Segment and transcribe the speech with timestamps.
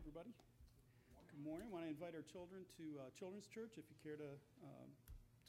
[0.00, 0.32] everybody.
[1.28, 1.68] Good morning.
[1.68, 4.32] I want to invite our children to uh, Children's Church if you care to,
[4.64, 4.88] um,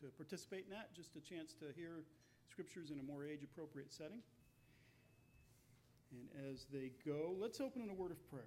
[0.01, 0.93] to participate in that.
[0.93, 2.04] Just a chance to hear
[2.51, 4.19] scriptures in a more age appropriate setting.
[6.11, 8.44] And as they go, let's open in a word of prayer.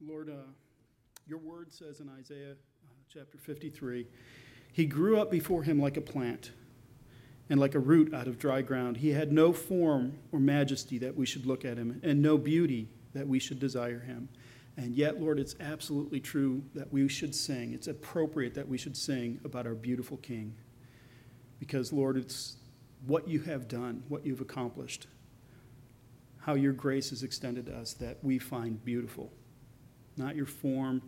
[0.00, 0.48] Lord, uh,
[1.26, 4.06] your word says in Isaiah uh, chapter 53
[4.72, 6.52] He grew up before him like a plant
[7.50, 8.98] and like a root out of dry ground.
[8.98, 12.88] He had no form or majesty that we should look at him, and no beauty
[13.14, 14.28] that we should desire him.
[14.76, 17.72] And yet, Lord, it's absolutely true that we should sing.
[17.72, 20.54] It's appropriate that we should sing about our beautiful King.
[21.58, 22.58] Because, Lord, it's
[23.06, 25.08] what you have done, what you've accomplished,
[26.38, 29.32] how your grace is extended to us that we find beautiful.
[30.16, 31.02] Not your form,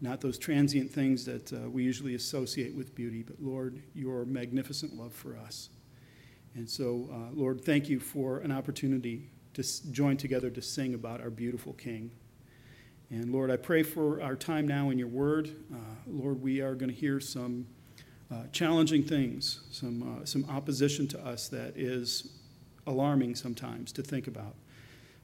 [0.00, 4.94] not those transient things that uh, we usually associate with beauty, but Lord, your magnificent
[4.94, 5.68] love for us.
[6.54, 10.94] And so, uh, Lord, thank you for an opportunity to s- join together to sing
[10.94, 12.10] about our beautiful King.
[13.10, 15.50] And Lord, I pray for our time now in your word.
[15.72, 17.66] Uh, Lord, we are going to hear some
[18.30, 22.32] uh, challenging things, some, uh, some opposition to us that is
[22.86, 24.54] alarming sometimes to think about.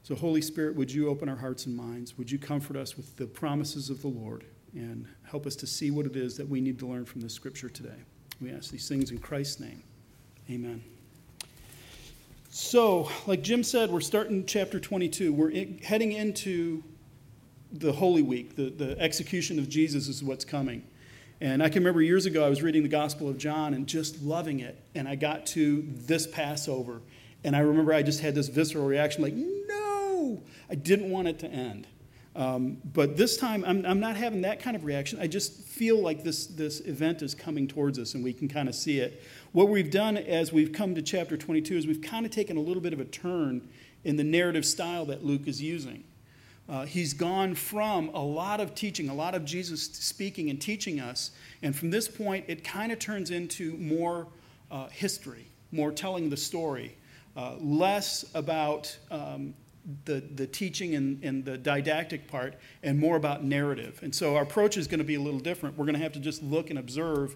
[0.03, 2.17] So, Holy Spirit, would you open our hearts and minds?
[2.17, 4.45] Would you comfort us with the promises of the Lord?
[4.73, 7.33] and help us to see what it is that we need to learn from this
[7.33, 8.03] scripture today.
[8.41, 9.83] We ask these things in Christ's name.
[10.49, 10.83] Amen.
[12.61, 15.31] So, like Jim said, we're starting chapter 22.
[15.31, 16.83] We're in, heading into
[17.71, 18.57] the Holy Week.
[18.57, 20.83] The, the execution of Jesus is what's coming.
[21.39, 24.21] And I can remember years ago, I was reading the Gospel of John and just
[24.21, 24.77] loving it.
[24.93, 26.99] And I got to this Passover.
[27.45, 31.39] And I remember I just had this visceral reaction like, no, I didn't want it
[31.39, 31.87] to end.
[32.35, 35.19] Um, but this time, I'm, I'm not having that kind of reaction.
[35.19, 38.67] I just feel like this, this event is coming towards us and we can kind
[38.67, 39.23] of see it.
[39.51, 42.59] What we've done as we've come to chapter 22 is we've kind of taken a
[42.59, 43.67] little bit of a turn
[44.03, 46.03] in the narrative style that Luke is using.
[46.69, 50.99] Uh, he's gone from a lot of teaching, a lot of Jesus speaking and teaching
[50.99, 51.31] us,
[51.63, 54.27] and from this point, it kind of turns into more
[54.69, 56.95] uh, history, more telling the story,
[57.35, 59.55] uh, less about um,
[60.05, 63.99] the, the teaching and, and the didactic part and more about narrative.
[64.03, 65.75] And so our approach is going to be a little different.
[65.75, 67.35] We're going to have to just look and observe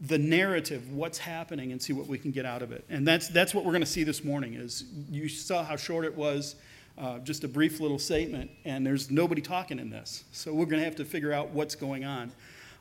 [0.00, 2.84] the narrative, what's happening, and see what we can get out of it.
[2.88, 6.04] And that's, that's what we're going to see this morning is you saw how short
[6.04, 6.56] it was,
[6.98, 10.24] uh, just a brief little statement, and there's nobody talking in this.
[10.32, 12.32] So we're going to have to figure out what's going on.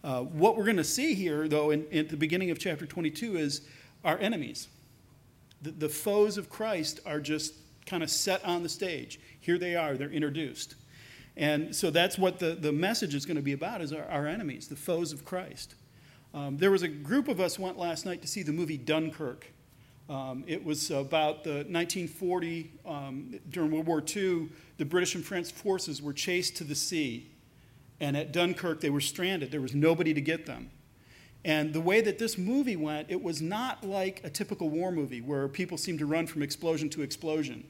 [0.04, 3.38] Uh, what we're going to see here, though, in, at the beginning of chapter 22
[3.38, 3.62] is
[4.04, 4.68] our enemies.
[5.62, 7.54] The, the foes of Christ are just
[7.86, 9.20] kind of set on the stage.
[9.40, 10.76] Here they are, they're introduced.
[11.38, 14.28] And so that's what the, the message is going to be about is our, our
[14.28, 15.76] enemies, the foes of Christ.
[16.36, 19.48] Um, there was a group of us went last night to see the movie Dunkirk.
[20.10, 25.54] Um, it was about the 1940, um, during World War II, the British and French
[25.54, 27.32] forces were chased to the sea.
[28.02, 29.50] And at Dunkirk, they were stranded.
[29.50, 30.72] There was nobody to get them.
[31.46, 35.22] And the way that this movie went, it was not like a typical war movie
[35.22, 37.66] where people seem to run from explosion to explosion.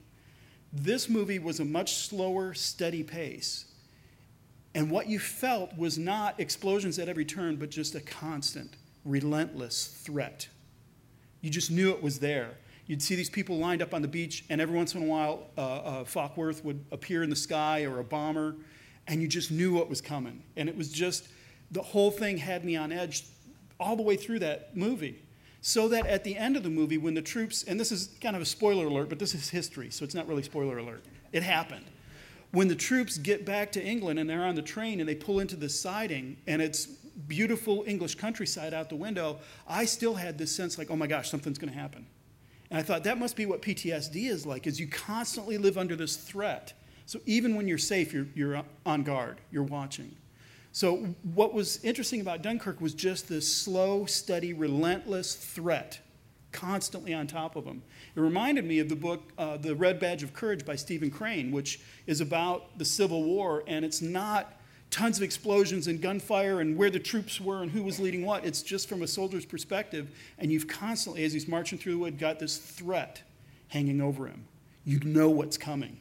[0.73, 3.65] This movie was a much slower, steady pace.
[4.75, 8.75] And what you felt was not explosions at every turn, but just a constant,
[9.05, 10.49] relentless threat.
[11.39, 12.51] You just knew it was there.
[12.85, 15.47] You'd see these people lined up on the beach, and every once in a while,
[15.57, 18.57] uh, uh, Focke-Wulf would appear in the sky or a bomber,
[19.07, 20.43] and you just knew what was coming.
[20.57, 21.29] And it was just,
[21.71, 23.23] the whole thing had me on edge
[23.79, 25.21] all the way through that movie
[25.61, 28.35] so that at the end of the movie, when the troops, and this is kind
[28.35, 31.41] of a spoiler alert, but this is history, so it's not really spoiler alert, it
[31.41, 31.85] happened.
[32.55, 35.41] When the troops get back to England and they're on the train and they pull
[35.41, 40.55] into the siding and it's beautiful English countryside out the window, I still had this
[40.55, 42.05] sense like, oh my gosh, something's going to happen.
[42.71, 45.97] And I thought that must be what PTSD is like, is you constantly live under
[45.97, 46.71] this threat.
[47.05, 50.15] So even when you're safe, you're, you're on guard, you're watching.
[50.71, 55.99] So, what was interesting about Dunkirk was just this slow, steady, relentless threat
[56.55, 57.83] constantly on top of them.
[58.15, 61.51] It reminded me of the book, uh, The Red Badge of Courage by Stephen Crane,
[61.51, 64.53] which is about the Civil War, and it's not
[64.89, 68.45] tons of explosions and gunfire and where the troops were and who was leading what.
[68.45, 72.17] It's just from a soldier's perspective, and you've constantly, as he's marching through the wood,
[72.17, 73.21] got this threat
[73.67, 74.47] hanging over him.
[74.85, 75.99] You know what's coming.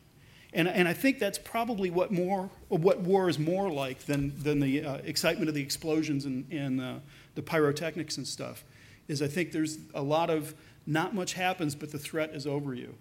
[0.52, 4.60] And, and I think that's probably what more what war is more like than, than
[4.60, 6.94] the uh, excitement of the explosions and, and uh,
[7.34, 8.62] the pyrotechnics and stuff.
[9.08, 10.54] Is I think there's a lot of
[10.86, 12.94] not much happens, but the threat is over you.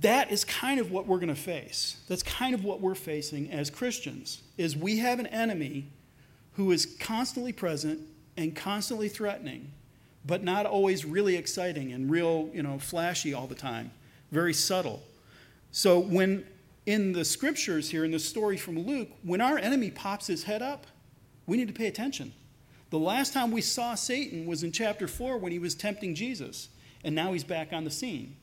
[0.00, 1.96] That is kind of what we're going to face.
[2.08, 4.42] That's kind of what we're facing as Christians.
[4.56, 5.88] Is we have an enemy
[6.52, 8.00] who is constantly present
[8.36, 9.72] and constantly threatening,
[10.24, 13.90] but not always really exciting and real, you know, flashy all the time.
[14.30, 15.02] Very subtle.
[15.72, 16.46] So when
[16.86, 20.62] in the scriptures here, in the story from Luke, when our enemy pops his head
[20.62, 20.86] up,
[21.46, 22.32] we need to pay attention.
[22.90, 26.68] The last time we saw Satan was in chapter 4 when he was tempting Jesus,
[27.04, 28.36] and now he's back on the scene.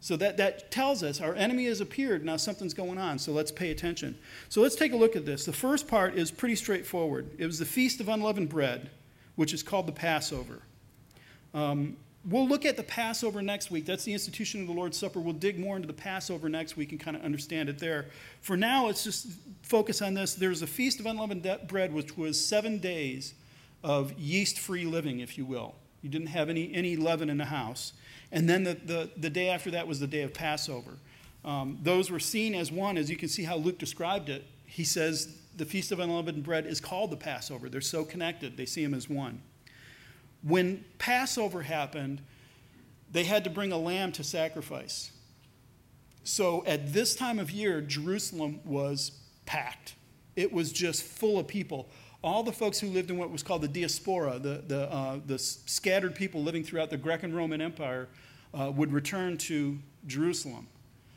[0.00, 3.50] So that, that tells us our enemy has appeared, now something's going on, so let's
[3.50, 4.18] pay attention.
[4.48, 5.44] So let's take a look at this.
[5.44, 7.30] The first part is pretty straightforward.
[7.38, 8.90] It was the Feast of Unleavened Bread,
[9.36, 10.60] which is called the Passover.
[11.52, 13.84] Um, we'll look at the Passover next week.
[13.84, 15.20] That's the institution of the Lord's Supper.
[15.20, 18.06] We'll dig more into the Passover next week and kind of understand it there.
[18.40, 19.28] For now, let's just
[19.62, 20.34] focus on this.
[20.34, 23.34] There's a Feast of Unleavened Bread, which was seven days
[23.82, 25.74] of yeast free living, if you will.
[26.02, 27.92] You didn't have any, any leaven in the house.
[28.32, 30.92] And then the, the, the day after that was the day of Passover.
[31.44, 34.44] Um, those were seen as one, as you can see how Luke described it.
[34.66, 37.68] He says the Feast of Unleavened Bread is called the Passover.
[37.68, 39.42] They're so connected, they see them as one.
[40.42, 42.22] When Passover happened,
[43.10, 45.10] they had to bring a lamb to sacrifice.
[46.22, 49.12] So at this time of year, Jerusalem was
[49.46, 49.94] packed.
[50.36, 51.88] It was just full of people.
[52.22, 55.38] All the folks who lived in what was called the diaspora, the, the, uh, the
[55.38, 58.08] scattered people living throughout the Greco Roman Empire,
[58.52, 60.66] uh, would return to Jerusalem.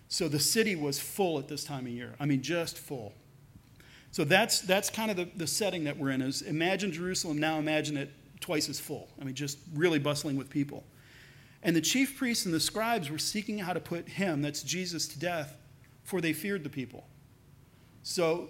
[0.07, 2.13] So the city was full at this time of year.
[2.19, 3.13] I mean, just full.
[4.11, 7.57] So that's, that's kind of the, the setting that we're in is imagine Jerusalem, now
[7.57, 9.09] imagine it twice as full.
[9.19, 10.83] I mean, just really bustling with people.
[11.63, 15.07] And the chief priests and the scribes were seeking how to put him, that's Jesus,
[15.07, 15.57] to death,
[16.03, 17.07] for they feared the people.
[18.03, 18.50] So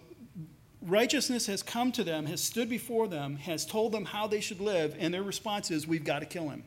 [0.85, 4.59] righteousness has come to them, has stood before them, has told them how they should
[4.59, 6.63] live, and their response is, We've got to kill him.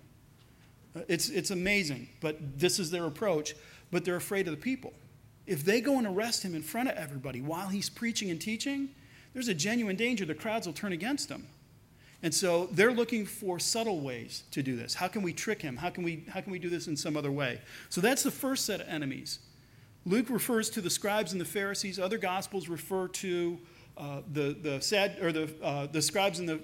[0.95, 3.55] Uh, it's, it's amazing, but this is their approach.
[3.91, 4.93] But they're afraid of the people.
[5.47, 8.89] If they go and arrest him in front of everybody while he's preaching and teaching,
[9.33, 11.47] there's a genuine danger the crowds will turn against him.
[12.23, 14.95] And so they're looking for subtle ways to do this.
[14.95, 15.77] How can we trick him?
[15.77, 17.61] How can we, how can we do this in some other way?
[17.91, 19.39] So that's the first set of enemies.
[20.05, 21.99] Luke refers to the scribes and the Pharisees.
[21.99, 23.59] Other gospels refer to
[23.97, 26.61] uh, the, the, sad, or the, uh, the scribes and the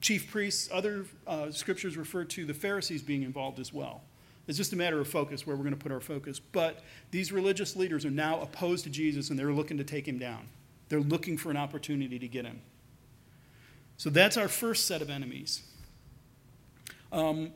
[0.00, 0.68] chief priests.
[0.72, 4.02] Other uh, scriptures refer to the Pharisees being involved as well.
[4.46, 6.40] It's just a matter of focus where we're going to put our focus.
[6.40, 6.80] But
[7.10, 10.48] these religious leaders are now opposed to Jesus and they're looking to take him down.
[10.88, 12.60] They're looking for an opportunity to get him.
[13.98, 15.62] So that's our first set of enemies.
[17.12, 17.52] Um,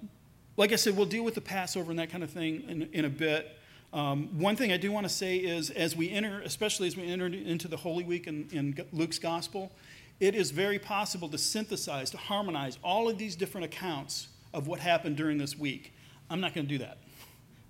[0.57, 3.05] like I said, we'll deal with the Passover and that kind of thing in, in
[3.05, 3.57] a bit.
[3.93, 7.07] Um, one thing I do want to say is as we enter, especially as we
[7.07, 9.71] enter into the Holy Week in, in Luke's Gospel,
[10.19, 14.81] it is very possible to synthesize, to harmonize all of these different accounts of what
[14.81, 15.93] happened during this week.
[16.31, 16.99] I'm not going to do that.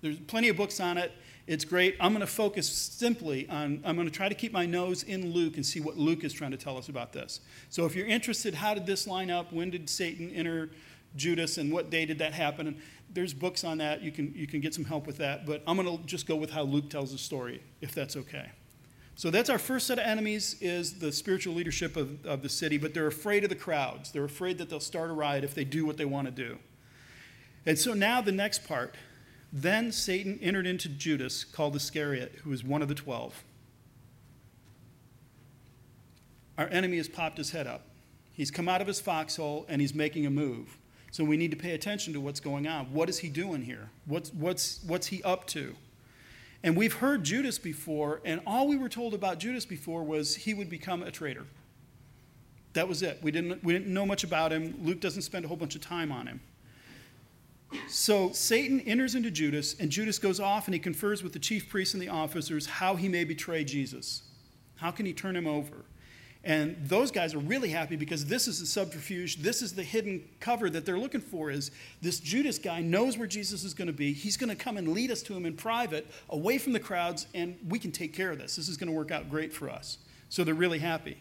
[0.01, 1.11] There's plenty of books on it.
[1.45, 1.97] It's great.
[1.99, 5.33] I'm going to focus simply on, I'm going to try to keep my nose in
[5.33, 7.41] Luke and see what Luke is trying to tell us about this.
[7.69, 9.51] So if you're interested, how did this line up?
[9.51, 10.69] When did Satan enter
[11.15, 12.67] Judas and what day did that happen?
[12.67, 12.81] And
[13.11, 14.01] there's books on that.
[14.01, 15.45] You can, you can get some help with that.
[15.45, 18.49] But I'm going to just go with how Luke tells the story, if that's okay.
[19.15, 22.77] So that's our first set of enemies is the spiritual leadership of, of the city,
[22.77, 24.11] but they're afraid of the crowds.
[24.11, 26.57] They're afraid that they'll start a riot if they do what they want to do.
[27.65, 28.95] And so now the next part
[29.55, 33.43] then Satan entered into Judas, called Iscariot, who was one of the twelve.
[36.57, 37.83] Our enemy has popped his head up.
[38.31, 40.79] He's come out of his foxhole and he's making a move.
[41.13, 42.85] So we need to pay attention to what's going on.
[42.85, 43.91] What is he doing here?
[44.05, 45.75] What's, what's, what's he up to?
[46.63, 50.55] And we've heard Judas before, and all we were told about Judas before was he
[50.55, 51.45] would become a traitor.
[52.73, 53.19] That was it.
[53.21, 54.73] We didn't, we didn't know much about him.
[54.81, 56.41] Luke doesn't spend a whole bunch of time on him.
[57.87, 61.69] So Satan enters into Judas, and Judas goes off and he confers with the chief
[61.69, 64.23] priests and the officers how he may betray Jesus.
[64.77, 65.85] How can he turn him over?
[66.45, 70.27] And those guys are really happy because this is the subterfuge, this is the hidden
[70.41, 71.71] cover that they're looking for is
[72.01, 74.11] this Judas guy knows where Jesus is going to be.
[74.11, 77.27] He's going to come and lead us to him in private, away from the crowds,
[77.33, 78.57] and we can take care of this.
[78.57, 79.99] This is going to work out great for us.
[80.27, 81.17] So they're really happy.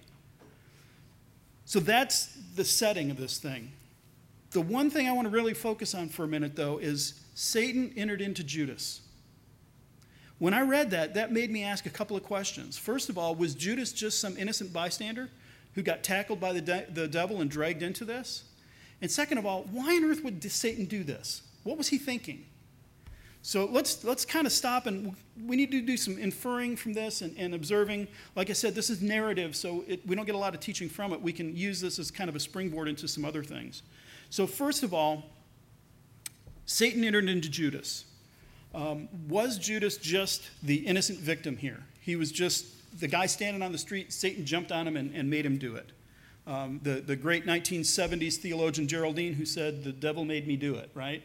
[1.66, 3.70] So that's the setting of this thing.
[4.50, 7.92] The one thing I want to really focus on for a minute, though, is Satan
[7.96, 9.02] entered into Judas.
[10.42, 12.76] When I read that, that made me ask a couple of questions.
[12.76, 15.30] First of all, was Judas just some innocent bystander
[15.76, 18.42] who got tackled by the, de- the devil and dragged into this?
[19.00, 21.42] And second of all, why on earth would Satan do this?
[21.62, 22.44] What was he thinking?
[23.42, 25.14] So let's, let's kind of stop and
[25.46, 28.08] we need to do some inferring from this and, and observing.
[28.34, 30.88] Like I said, this is narrative, so it, we don't get a lot of teaching
[30.88, 31.22] from it.
[31.22, 33.82] We can use this as kind of a springboard into some other things.
[34.28, 35.22] So, first of all,
[36.66, 38.06] Satan entered into Judas.
[38.74, 41.82] Um, was Judas just the innocent victim here?
[42.00, 42.66] He was just
[43.00, 45.76] the guy standing on the street, Satan jumped on him and, and made him do
[45.76, 45.90] it.
[46.46, 50.90] Um, the, the great 1970s theologian Geraldine, who said, The devil made me do it,
[50.94, 51.22] right?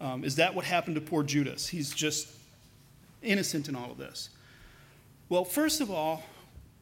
[0.00, 1.68] Um, is that what happened to poor Judas?
[1.68, 2.28] He's just
[3.22, 4.30] innocent in all of this.
[5.28, 6.22] Well, first of all,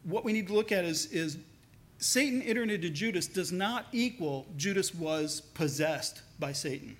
[0.05, 1.37] what we need to look at is, is
[1.99, 6.97] Satan entered into Judas does not equal Judas was possessed by Satan.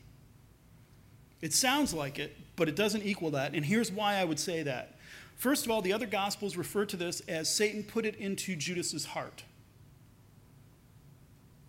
[1.41, 3.55] It sounds like it, but it doesn't equal that.
[3.55, 4.99] And here's why I would say that.
[5.37, 9.07] First of all, the other gospels refer to this as Satan put it into Judas's
[9.07, 9.45] heart.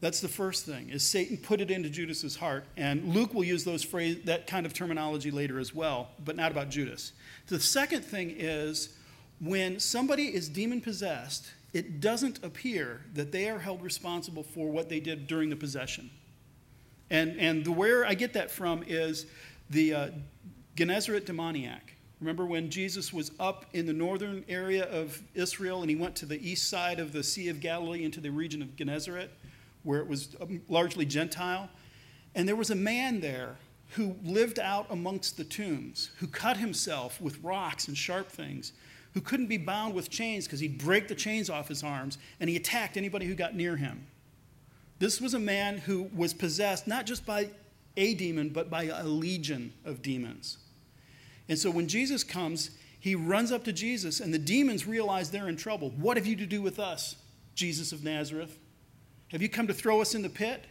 [0.01, 2.65] That's the first thing, is Satan put it into Judas's heart.
[2.77, 6.51] And Luke will use those phrase, that kind of terminology later as well, but not
[6.51, 7.11] about Judas.
[7.47, 8.95] The second thing is
[9.39, 14.89] when somebody is demon possessed, it doesn't appear that they are held responsible for what
[14.89, 16.09] they did during the possession.
[17.11, 19.25] And, and the where I get that from is
[19.69, 20.09] the uh,
[20.79, 21.95] Gennesaret demoniac.
[22.19, 26.25] Remember when Jesus was up in the northern area of Israel and he went to
[26.25, 29.29] the east side of the Sea of Galilee into the region of Gennesaret?
[29.83, 31.69] where it was um, largely Gentile.
[32.35, 33.55] And there was a man there
[33.91, 38.73] who lived out amongst the tombs, who cut himself with rocks and sharp things,
[39.13, 42.49] who couldn't be bound with chains because he'd break the chains off his arms, and
[42.49, 44.05] he attacked anybody who got near him.
[44.99, 47.49] This was a man who was possessed not just by
[47.97, 50.57] a demon, but by a legion of demons.
[51.49, 55.49] And so when Jesus comes, he runs up to Jesus, and the demons realize they're
[55.49, 55.89] in trouble.
[55.91, 57.15] What have you to do with us,
[57.55, 58.57] Jesus of Nazareth?
[59.29, 60.65] Have you come to throw us in the pit?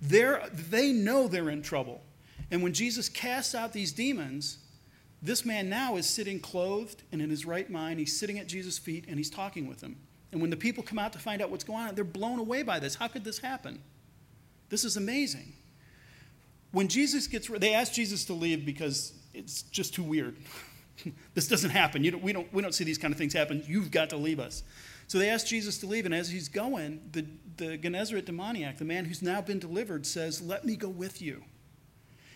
[0.00, 2.02] They're, they know they're in trouble.
[2.50, 4.58] And when Jesus casts out these demons,
[5.22, 8.00] this man now is sitting clothed and in his right mind.
[8.00, 9.96] He's sitting at Jesus' feet and he's talking with him.
[10.32, 12.62] And when the people come out to find out what's going on, they're blown away
[12.62, 12.96] by this.
[12.96, 13.80] How could this happen?
[14.70, 15.52] This is amazing.
[16.72, 20.36] When Jesus gets, they ask Jesus to leave because it's just too weird.
[21.34, 22.02] this doesn't happen.
[22.02, 23.62] Don't, we, don't, we don't see these kind of things happen.
[23.66, 24.62] You've got to leave us.
[25.06, 28.84] So they ask Jesus to leave, and as he's going, the, the Gennesaret demoniac, the
[28.84, 31.42] man who's now been delivered, says, Let me go with you.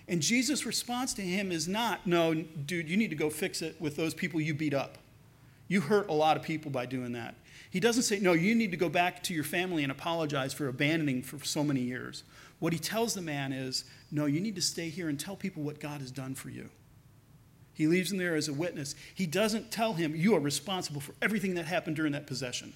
[0.08, 3.80] And Jesus' response to him is not, No, dude, you need to go fix it
[3.80, 4.98] with those people you beat up.
[5.68, 7.34] You hurt a lot of people by doing that.
[7.70, 10.68] He doesn't say, No, you need to go back to your family and apologize for
[10.68, 12.24] abandoning for so many years.
[12.58, 15.62] What he tells the man is, No, you need to stay here and tell people
[15.62, 16.68] what God has done for you.
[17.76, 18.94] He leaves him there as a witness.
[19.14, 22.72] He doesn't tell him, You are responsible for everything that happened during that possession.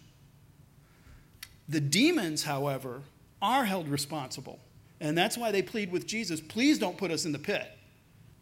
[1.71, 3.00] The demons, however,
[3.40, 4.61] are held responsible.
[5.00, 7.66] And that's why they plead with Jesus, Please don't put us in the pit.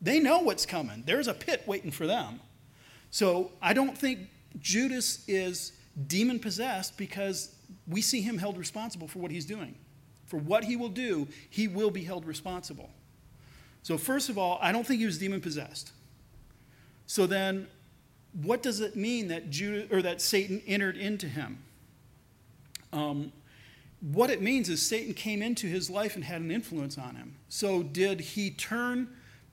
[0.02, 2.40] They know what's coming, there's a pit waiting for them.
[3.12, 4.28] So I don't think
[4.60, 5.72] Judas is
[6.08, 7.54] demon possessed because
[7.86, 9.76] we see him held responsible for what he's doing.
[10.26, 12.90] For what he will do, he will be held responsible.
[13.82, 15.92] So, first of all, I don't think he was demon possessed.
[17.08, 17.66] So then,
[18.42, 21.58] what does it mean that Judah or that Satan entered into him?
[22.92, 23.32] Um,
[24.00, 27.34] what it means is Satan came into his life and had an influence on him.
[27.48, 29.08] So did he turn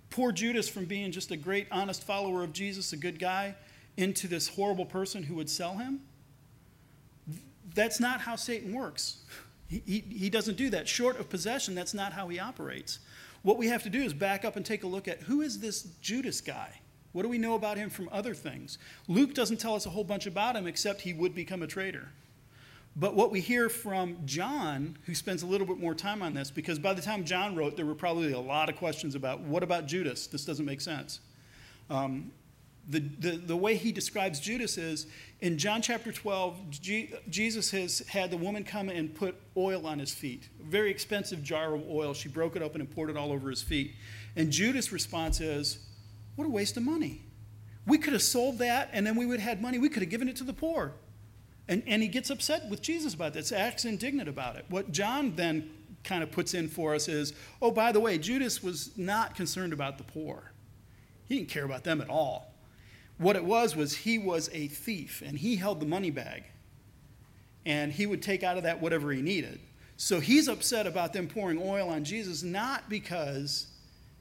[0.09, 3.55] poor Judas from being just a great, honest follower of Jesus, a good guy,
[3.95, 6.01] into this horrible person who would sell him?
[7.73, 9.23] That's not how Satan works.
[9.69, 10.89] He, he, he doesn't do that.
[10.89, 12.99] Short of possession, that's not how he operates.
[13.43, 15.59] What we have to do is back up and take a look at who is
[15.59, 16.81] this Judas guy?
[17.15, 18.77] What do we know about him from other things?
[19.07, 22.09] Luke doesn't tell us a whole bunch about him except he would become a traitor.
[22.93, 26.51] But what we hear from John, who spends a little bit more time on this,
[26.51, 29.63] because by the time John wrote, there were probably a lot of questions about what
[29.63, 30.27] about Judas?
[30.27, 31.21] This doesn't make sense.
[31.89, 32.33] Um,
[32.89, 35.07] the, the, the way he describes Judas is
[35.39, 39.99] in John chapter 12, G, Jesus has had the woman come and put oil on
[39.99, 42.13] his feet, a very expensive jar of oil.
[42.13, 43.95] She broke it open and poured it all over his feet.
[44.35, 45.79] And Judas' response is,
[46.35, 47.23] what a waste of money.
[47.87, 49.77] We could have sold that and then we would have had money.
[49.77, 50.93] We could have given it to the poor.
[51.67, 54.65] And, and he gets upset with Jesus about this, acts indignant about it.
[54.69, 55.69] What John then
[56.03, 59.73] kind of puts in for us is oh, by the way, Judas was not concerned
[59.73, 60.51] about the poor,
[61.27, 62.51] he didn't care about them at all.
[63.17, 66.43] What it was was he was a thief and he held the money bag
[67.65, 69.59] and he would take out of that whatever he needed.
[69.97, 73.67] So he's upset about them pouring oil on Jesus, not because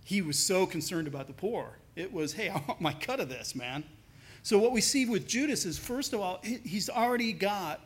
[0.05, 1.79] he was so concerned about the poor.
[1.97, 3.85] It was, hey, I want my cut of this, man.
[4.43, 7.81] So, what we see with Judas is, first of all, he's already got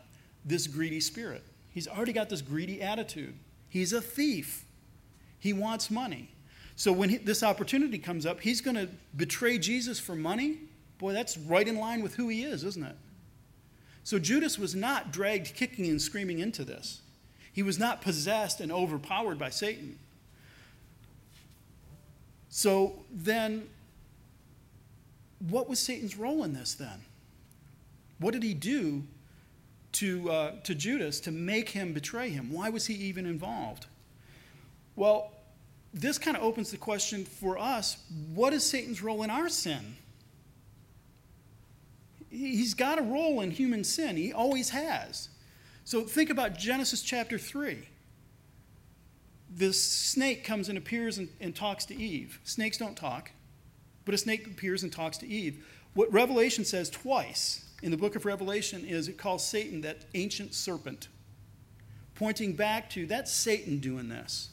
[0.44, 1.44] this greedy spirit.
[1.70, 3.34] He's already got this greedy attitude.
[3.68, 4.64] He's a thief.
[5.38, 6.30] He wants money.
[6.74, 10.58] So, when he, this opportunity comes up, he's going to betray Jesus for money.
[10.98, 12.96] Boy, that's right in line with who he is, isn't it?
[14.02, 17.02] So, Judas was not dragged kicking and screaming into this.
[17.52, 19.98] He was not possessed and overpowered by Satan.
[22.48, 23.68] So then
[25.38, 27.00] what was Satan's role in this then?
[28.18, 29.04] What did he do
[29.92, 32.52] to, uh, to Judas to make him betray him?
[32.52, 33.86] Why was he even involved?
[34.96, 35.32] Well,
[35.94, 37.98] this kind of opens the question for us
[38.34, 39.96] what is Satan's role in our sin?
[42.30, 44.16] he's got a role in human sin.
[44.16, 45.28] He always has.
[45.84, 47.88] So think about Genesis chapter 3.
[49.50, 52.38] This snake comes and appears and, and talks to Eve.
[52.44, 53.30] Snakes don't talk,
[54.08, 55.66] but a snake appears and talks to Eve.
[55.92, 60.54] What Revelation says twice in the book of Revelation is it calls Satan that ancient
[60.54, 61.08] serpent,
[62.14, 64.48] pointing back to that's Satan doing this.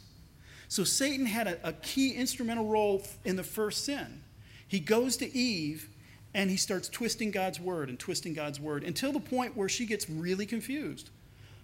[0.67, 4.23] So Satan had a, a key instrumental role in the first sin.
[4.67, 5.87] He goes to Eve
[6.33, 9.85] and he starts twisting God's word and twisting God's word until the point where she
[9.85, 11.11] gets really confused.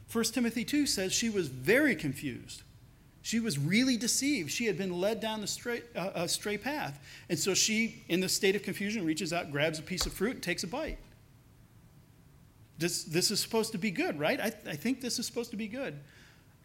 [0.10, 2.64] 1 Timothy 2 says she was very confused.
[3.22, 4.52] She was really deceived.
[4.52, 7.00] She had been led down the straight, uh, a stray path.
[7.30, 10.34] And so she, in the state of confusion, reaches out, grabs a piece of fruit,
[10.34, 10.98] and takes a bite.
[12.80, 14.40] This, this is supposed to be good, right?
[14.40, 16.00] I, I think this is supposed to be good.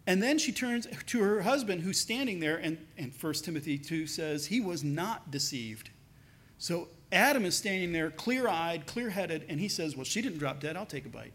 [0.06, 4.06] And then she turns to her husband who's standing there, and, and 1 Timothy 2
[4.06, 5.90] says he was not deceived.
[6.58, 10.38] So Adam is standing there, clear eyed, clear headed, and he says, Well, she didn't
[10.38, 11.32] drop dead, I'll take a bite.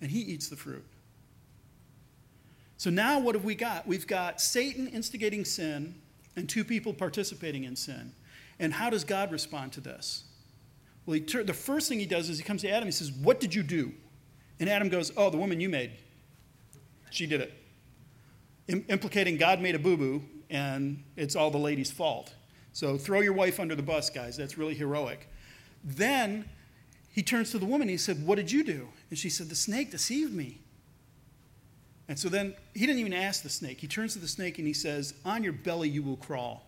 [0.00, 0.84] And he eats the fruit.
[2.78, 3.86] So now what have we got?
[3.86, 5.94] We've got Satan instigating sin
[6.36, 8.12] and two people participating in sin.
[8.58, 10.24] And how does God respond to this?
[11.04, 13.12] Well, he, the first thing he does is he comes to Adam and he says,
[13.12, 13.92] What did you do?
[14.58, 15.92] And Adam goes, Oh, the woman you made.
[17.10, 17.52] She did it
[18.68, 22.32] implicating God made a boo boo and it's all the lady's fault.
[22.72, 24.36] So throw your wife under the bus, guys.
[24.36, 25.28] That's really heroic.
[25.82, 26.48] Then
[27.10, 27.82] he turns to the woman.
[27.82, 28.88] and he said, What did you do?
[29.10, 30.60] And she said, The snake deceived me.
[32.08, 33.80] And so then he didn't even ask the snake.
[33.80, 36.66] He turns to the snake and he says, On your belly you will crawl.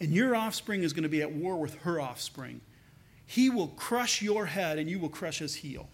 [0.00, 2.60] And your offspring is going to be at war with her offspring.
[3.26, 5.88] He will crush your head and you will crush his heel.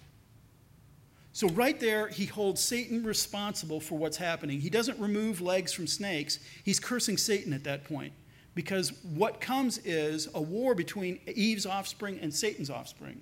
[1.32, 4.60] So, right there, he holds Satan responsible for what's happening.
[4.60, 8.12] He doesn't remove legs from snakes, he's cursing Satan at that point.
[8.54, 13.20] Because what comes is a war between Eve's offspring and Satan's offspring.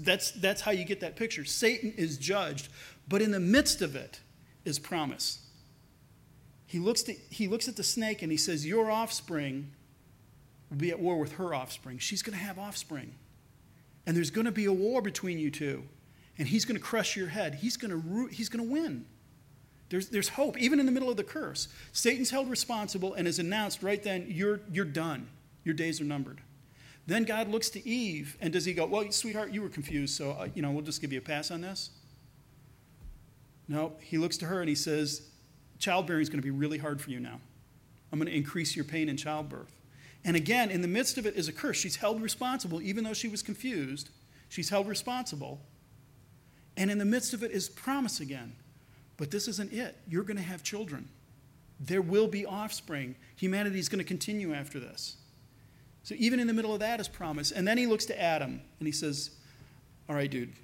[0.00, 1.46] That's, that's how you get that picture.
[1.46, 2.68] Satan is judged,
[3.10, 4.20] but in the midst of it
[4.64, 5.46] is promise.
[6.64, 9.72] He looks, to, he looks at the snake and he says, Your offspring
[10.70, 11.98] will be at war with her offspring.
[11.98, 13.12] She's going to have offspring.
[14.06, 15.82] And there's going to be a war between you two
[16.40, 17.56] and he's going to crush your head.
[17.56, 19.04] He's going to, he's going to win.
[19.90, 21.68] There's, there's hope, even in the middle of the curse.
[21.92, 25.28] Satan's held responsible and is announced right then, you're, you're done.
[25.64, 26.40] Your days are numbered.
[27.06, 30.30] Then God looks to Eve, and does he go, Well, sweetheart, you were confused, so
[30.30, 31.90] uh, you know, we'll just give you a pass on this?
[33.70, 35.22] No, he looks to her and he says,
[35.78, 37.40] Childbearing is going to be really hard for you now.
[38.12, 39.72] I'm going to increase your pain in childbirth.
[40.24, 41.78] And again, in the midst of it is a curse.
[41.78, 44.10] She's held responsible, even though she was confused.
[44.48, 45.60] She's held responsible.
[46.76, 48.56] And in the midst of it is promise again.
[49.16, 49.96] But this isn't it.
[50.08, 51.08] You're going to have children.
[51.78, 53.14] There will be offspring.
[53.36, 55.16] Humanity is going to continue after this.
[56.02, 57.52] So even in the middle of that is promise.
[57.52, 59.30] And then he looks to Adam and he says,
[60.08, 60.54] All right, dude,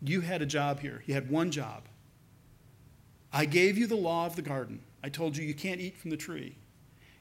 [0.00, 1.02] you had a job here.
[1.06, 1.82] You had one job.
[3.34, 4.80] I gave you the law of the garden.
[5.02, 6.54] I told you you can't eat from the tree.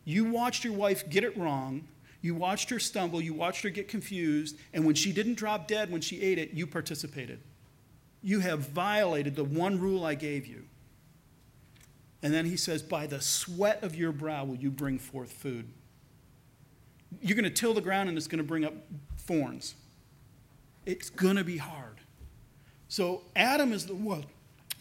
[0.06, 1.88] You watched your wife get it wrong.
[2.22, 3.20] You watched her stumble.
[3.20, 4.58] You watched her get confused.
[4.74, 7.40] And when she didn't drop dead when she ate it, you participated.
[8.22, 10.66] You have violated the one rule I gave you.
[12.22, 15.68] And then he says, By the sweat of your brow will you bring forth food.
[17.22, 18.74] You're going to till the ground and it's going to bring up
[19.18, 19.74] thorns.
[20.86, 21.98] It's going to be hard.
[22.88, 24.26] So Adam is the one,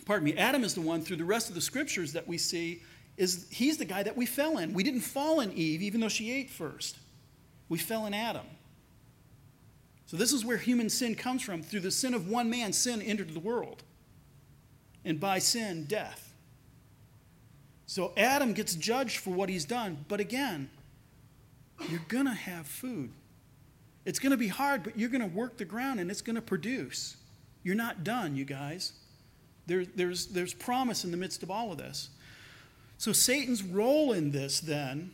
[0.04, 2.82] pardon me, Adam is the one through the rest of the scriptures that we see
[3.16, 4.72] is he's the guy that we fell in.
[4.72, 6.98] We didn't fall in Eve even though she ate first.
[7.68, 8.46] We fell in Adam.
[10.06, 11.62] So, this is where human sin comes from.
[11.62, 13.82] Through the sin of one man, sin entered the world.
[15.06, 16.34] And by sin, death.
[17.86, 20.04] So, Adam gets judged for what he's done.
[20.08, 20.68] But again,
[21.88, 23.10] you're going to have food.
[24.04, 26.36] It's going to be hard, but you're going to work the ground and it's going
[26.36, 27.16] to produce.
[27.62, 28.92] You're not done, you guys.
[29.66, 32.10] There, there's, there's promise in the midst of all of this.
[32.98, 35.12] So, Satan's role in this then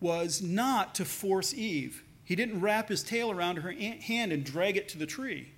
[0.00, 2.02] was not to force Eve.
[2.24, 5.52] He didn't wrap his tail around her hand and drag it to the tree.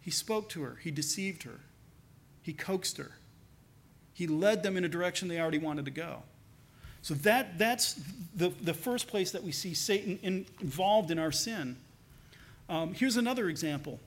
[0.00, 1.60] He spoke to her, he deceived her,
[2.42, 3.12] he coaxed her,
[4.14, 6.22] he led them in a direction they already wanted to go.
[7.02, 8.00] So that, that's
[8.34, 11.76] the, the first place that we see Satan in, involved in our sin.
[12.68, 14.00] Um, here's another example.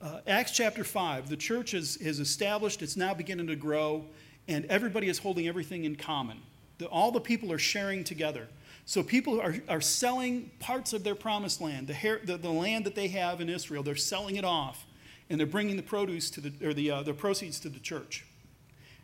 [0.00, 4.04] Uh, Acts chapter 5, the church is, is established, it's now beginning to grow,
[4.48, 6.38] and everybody is holding everything in common.
[6.78, 8.48] The, all the people are sharing together.
[8.86, 12.94] So people are, are selling parts of their promised land, the, the, the land that
[12.94, 14.84] they have in Israel, they're selling it off,
[15.30, 18.26] and they're bringing the produce to the, or the, uh, the proceeds to the church.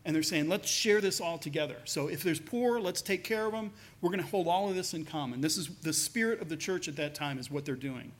[0.04, 1.76] And they're saying, let's share this all together.
[1.84, 3.70] So if there's poor, let's take care of them.
[4.00, 5.40] We're going to hold all of this in common.
[5.40, 8.12] This is the spirit of the church at that time, is what they're doing.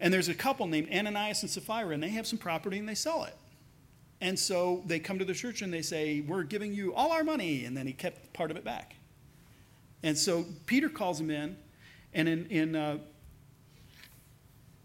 [0.00, 2.94] And there's a couple named Ananias and Sapphira, and they have some property and they
[2.94, 3.34] sell it.
[4.20, 7.24] And so they come to the church and they say, We're giving you all our
[7.24, 7.64] money.
[7.64, 8.96] And then he kept part of it back.
[10.02, 11.56] And so Peter calls him in,
[12.14, 12.98] and in, in uh,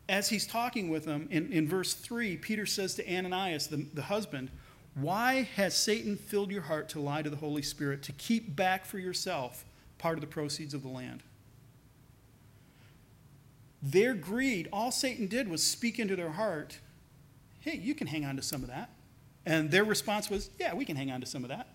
[0.09, 4.03] as he's talking with them, in, in verse 3, Peter says to Ananias, the, the
[4.03, 4.51] husband,
[4.95, 8.85] Why has Satan filled your heart to lie to the Holy Spirit, to keep back
[8.85, 9.63] for yourself
[9.97, 11.23] part of the proceeds of the land?
[13.81, 16.79] Their greed, all Satan did was speak into their heart,
[17.61, 18.89] Hey, you can hang on to some of that.
[19.45, 21.67] And their response was, Yeah, we can hang on to some of that.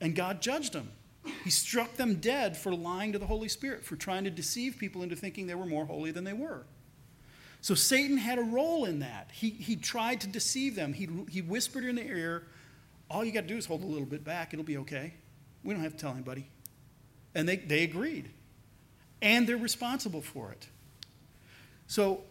[0.00, 0.90] And God judged them.
[1.42, 5.02] He struck them dead for lying to the Holy Spirit, for trying to deceive people
[5.02, 6.66] into thinking they were more holy than they were.
[7.62, 9.30] So Satan had a role in that.
[9.32, 10.92] He, he tried to deceive them.
[10.92, 12.46] He, he whispered in their ear,
[13.10, 14.52] All you got to do is hold a little bit back.
[14.52, 15.14] It'll be okay.
[15.62, 16.50] We don't have to tell anybody.
[17.34, 18.30] And they, they agreed.
[19.22, 20.68] And they're responsible for it.
[21.86, 22.22] So,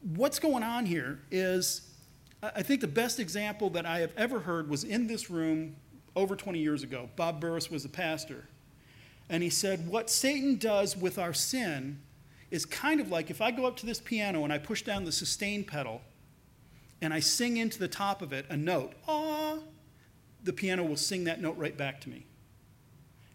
[0.00, 1.82] what's going on here is
[2.42, 5.76] I think the best example that I have ever heard was in this room
[6.14, 7.08] over 20 years ago.
[7.16, 8.46] Bob Burris was a pastor.
[9.28, 12.00] And he said, What Satan does with our sin
[12.50, 15.04] is kind of like if I go up to this piano and I push down
[15.04, 16.00] the sustain pedal
[17.02, 19.58] and I sing into the top of it a note, ah,
[20.44, 22.24] the piano will sing that note right back to me.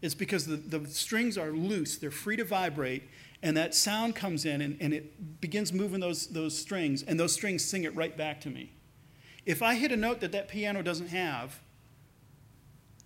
[0.02, 3.04] It's because the, the strings are loose, they're free to vibrate,
[3.44, 7.34] and that sound comes in and, and it begins moving those, those strings, and those
[7.34, 8.72] strings sing it right back to me.
[9.46, 11.60] If I hit a note that that piano doesn't have,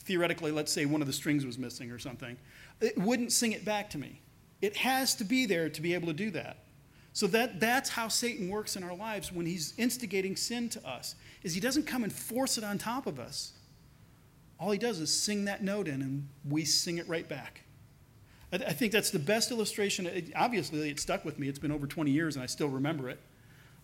[0.03, 2.37] theoretically, let's say one of the strings was missing or something,
[2.79, 4.21] it wouldn't sing it back to me.
[4.61, 6.57] It has to be there to be able to do that.
[7.13, 11.15] So that, that's how Satan works in our lives when he's instigating sin to us,
[11.41, 13.53] is he doesn't come and force it on top of us.
[14.59, 17.63] All he does is sing that note in and we sing it right back.
[18.51, 20.05] I, I think that's the best illustration.
[20.05, 21.47] It, obviously, it stuck with me.
[21.47, 23.19] It's been over 20 years and I still remember it.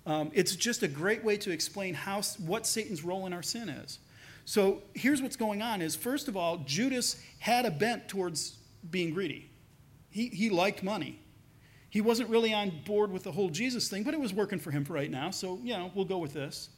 [0.06, 3.70] Um, it's just a great way to explain how, what Satan's role in our sin
[3.70, 4.00] is.
[4.46, 8.58] So here's what's going on is first of all, Judas had a bent towards
[8.90, 9.50] being greedy.
[10.10, 11.20] He, he liked money.
[11.90, 14.72] He wasn't really on board with the whole Jesus thing, but it was working for
[14.72, 15.30] him for right now.
[15.30, 16.70] So, you know, we'll go with this.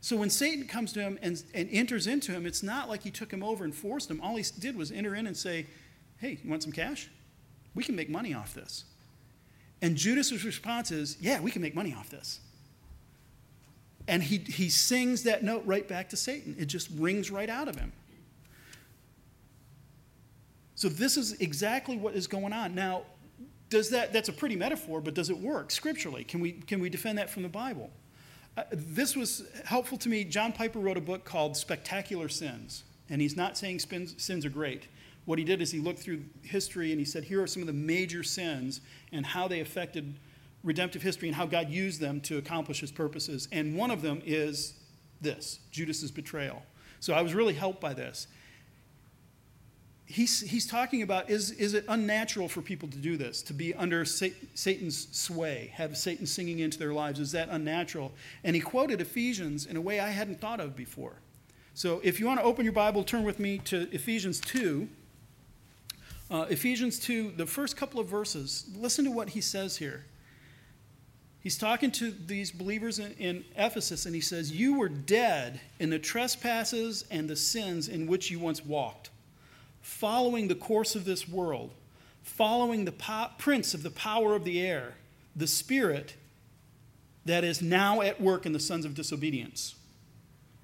[0.00, 3.10] So when Satan comes to him and, and enters into him, it's not like he
[3.10, 4.20] took him over and forced him.
[4.20, 5.66] All he did was enter in and say,
[6.18, 7.08] Hey, you want some cash?
[7.74, 8.84] We can make money off this.
[9.80, 12.40] And Judas's response is, Yeah, we can make money off this.
[14.08, 16.56] And he, he sings that note right back to Satan.
[16.58, 17.92] It just rings right out of him.
[20.74, 22.74] So this is exactly what is going on.
[22.74, 23.02] Now,
[23.68, 26.24] does that that's a pretty metaphor, but does it work scripturally?
[26.24, 27.90] Can we can we defend that from the Bible?
[28.56, 30.24] Uh, this was helpful to me.
[30.24, 34.50] John Piper wrote a book called Spectacular Sins, and he's not saying spins, sins are
[34.50, 34.88] great.
[35.24, 37.68] What he did is he looked through history and he said, here are some of
[37.68, 38.80] the major sins
[39.12, 40.18] and how they affected
[40.64, 43.48] redemptive history and how God used them to accomplish his purposes.
[43.52, 44.74] And one of them is
[45.20, 46.62] this Judas's betrayal.
[47.00, 48.26] So I was really helped by this.
[50.04, 53.72] He's, he's talking about is, is it unnatural for people to do this, to be
[53.74, 57.18] under Satan's sway, have Satan singing into their lives?
[57.18, 58.12] Is that unnatural?
[58.44, 61.14] And he quoted Ephesians in a way I hadn't thought of before.
[61.74, 64.86] So if you want to open your Bible, turn with me to Ephesians 2.
[66.32, 70.06] Uh, Ephesians 2, the first couple of verses, listen to what he says here.
[71.40, 75.90] He's talking to these believers in, in, Ephesus, and he says, You were dead in
[75.90, 79.10] the trespasses and the sins in which you once walked,
[79.82, 81.74] following the course of this world,
[82.22, 84.94] following the po- prince of the power of the air,
[85.36, 86.14] the spirit
[87.26, 89.74] that is now at work in the sons of disobedience,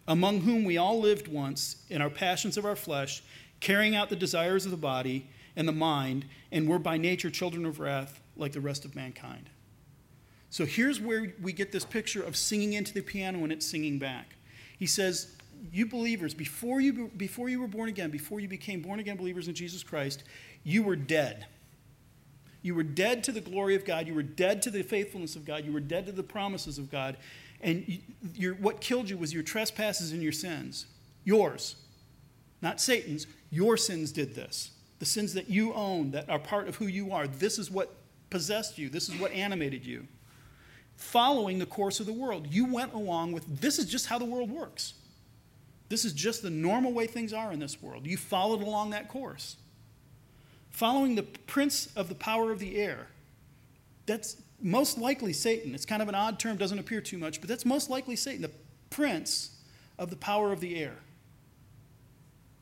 [0.06, 3.22] among whom we all lived once in our passions of our flesh,
[3.60, 7.66] carrying out the desires of the body and the mind, and we're by nature children
[7.66, 9.50] of wrath like the rest of mankind.
[10.50, 13.98] So here's where we get this picture of singing into the piano and it's singing
[13.98, 14.36] back.
[14.78, 15.36] He says,
[15.72, 19.48] You believers, before you, before you were born again, before you became born again believers
[19.48, 20.22] in Jesus Christ,
[20.62, 21.46] you were dead.
[22.62, 24.06] You were dead to the glory of God.
[24.06, 25.64] You were dead to the faithfulness of God.
[25.64, 27.16] You were dead to the promises of God.
[27.60, 28.00] And
[28.34, 30.86] you, what killed you was your trespasses and your sins.
[31.24, 31.74] Yours,
[32.62, 33.26] not Satan's.
[33.50, 34.70] Your sins did this.
[34.98, 37.26] The sins that you own, that are part of who you are.
[37.26, 37.94] This is what
[38.30, 38.88] possessed you.
[38.88, 40.08] This is what animated you
[40.98, 42.48] following the course of the world.
[42.50, 44.94] You went along with this is just how the world works.
[45.88, 48.06] This is just the normal way things are in this world.
[48.06, 49.56] You followed along that course.
[50.70, 53.06] Following the prince of the power of the air.
[54.06, 55.74] That's most likely Satan.
[55.74, 58.42] It's kind of an odd term, doesn't appear too much, but that's most likely Satan,
[58.42, 58.50] the
[58.90, 59.56] prince
[59.98, 60.96] of the power of the air.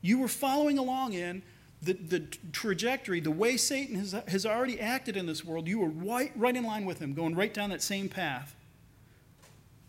[0.01, 1.41] You were following along in
[1.81, 2.19] the, the
[2.51, 6.55] trajectory, the way Satan has, has already acted in this world, you were right, right
[6.55, 8.55] in line with him, going right down that same path.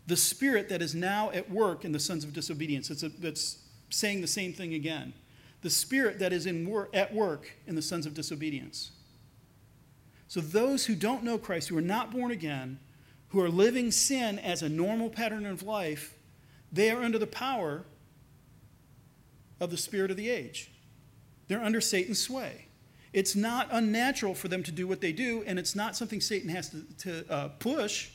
[0.09, 2.89] the spirit that is now at work in the sons of disobedience.
[2.89, 3.59] It's, a, it's
[3.91, 5.13] saying the same thing again.
[5.61, 8.91] The spirit that is in wor- at work in the sons of disobedience.
[10.27, 12.79] So those who don't know Christ, who are not born again,
[13.29, 16.15] who are living sin as a normal pattern of life,
[16.71, 17.83] they are under the power
[19.59, 20.71] of the spirit of the age.
[21.49, 22.67] They're under Satan's sway.
[23.11, 26.47] It's not unnatural for them to do what they do, and it's not something Satan
[26.49, 28.11] has to, to uh, push,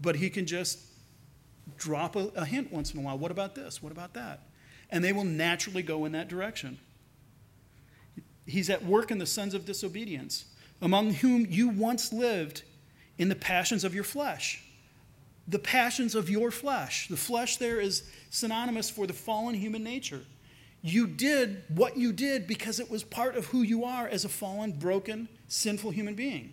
[0.00, 0.80] but he can just
[1.78, 3.16] drop a, a hint once in a while.
[3.16, 3.80] What about this?
[3.80, 4.40] What about that?
[4.90, 6.78] And they will naturally go in that direction.
[8.46, 10.46] He's at work in the sons of disobedience,
[10.82, 12.64] among whom you once lived
[13.16, 14.64] in the passions of your flesh.
[15.46, 17.06] The passions of your flesh.
[17.06, 20.22] The flesh there is synonymous for the fallen human nature.
[20.82, 24.28] You did what you did because it was part of who you are as a
[24.28, 26.52] fallen, broken, sinful human being.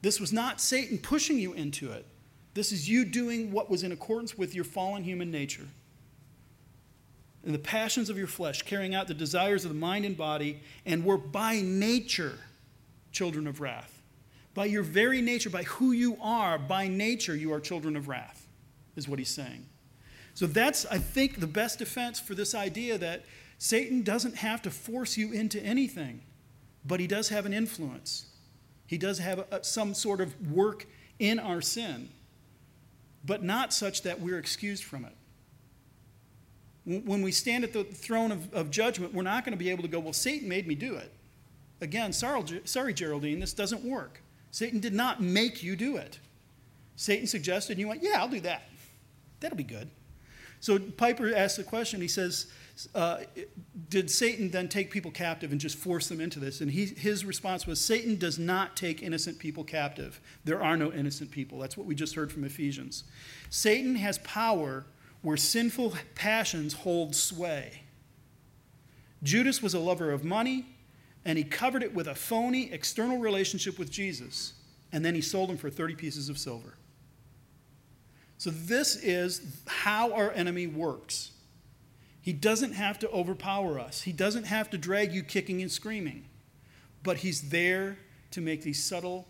[0.00, 2.06] This was not Satan pushing you into it.
[2.54, 5.66] This is you doing what was in accordance with your fallen human nature.
[7.44, 10.60] And the passions of your flesh, carrying out the desires of the mind and body,
[10.86, 12.38] and were by nature
[13.10, 14.00] children of wrath.
[14.54, 18.46] By your very nature, by who you are, by nature, you are children of wrath,
[18.94, 19.66] is what he's saying.
[20.34, 23.24] So that's, I think, the best defense for this idea that
[23.58, 26.22] Satan doesn't have to force you into anything,
[26.84, 28.26] but he does have an influence.
[28.86, 30.86] He does have a, some sort of work
[31.18, 32.08] in our sin,
[33.24, 35.12] but not such that we're excused from it.
[37.06, 39.82] When we stand at the throne of, of judgment, we're not going to be able
[39.82, 41.12] to go, well, Satan made me do it.
[41.80, 44.20] Again, sorry, sorry, Geraldine, this doesn't work.
[44.50, 46.18] Satan did not make you do it.
[46.96, 48.62] Satan suggested, and you went, yeah, I'll do that.
[49.40, 49.88] That'll be good.
[50.62, 52.46] So Piper asks the question, he says,
[52.94, 53.18] uh,
[53.88, 56.60] Did Satan then take people captive and just force them into this?
[56.60, 60.20] And he, his response was, Satan does not take innocent people captive.
[60.44, 61.58] There are no innocent people.
[61.58, 63.02] That's what we just heard from Ephesians.
[63.50, 64.86] Satan has power
[65.22, 67.82] where sinful passions hold sway.
[69.24, 70.66] Judas was a lover of money,
[71.24, 74.52] and he covered it with a phony external relationship with Jesus,
[74.92, 76.74] and then he sold him for 30 pieces of silver.
[78.42, 81.30] So, this is how our enemy works.
[82.20, 86.24] He doesn't have to overpower us, he doesn't have to drag you kicking and screaming,
[87.04, 87.98] but he's there
[88.32, 89.28] to make these subtle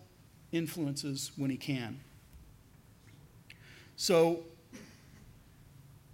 [0.51, 2.01] influences when he can.
[3.97, 4.45] So,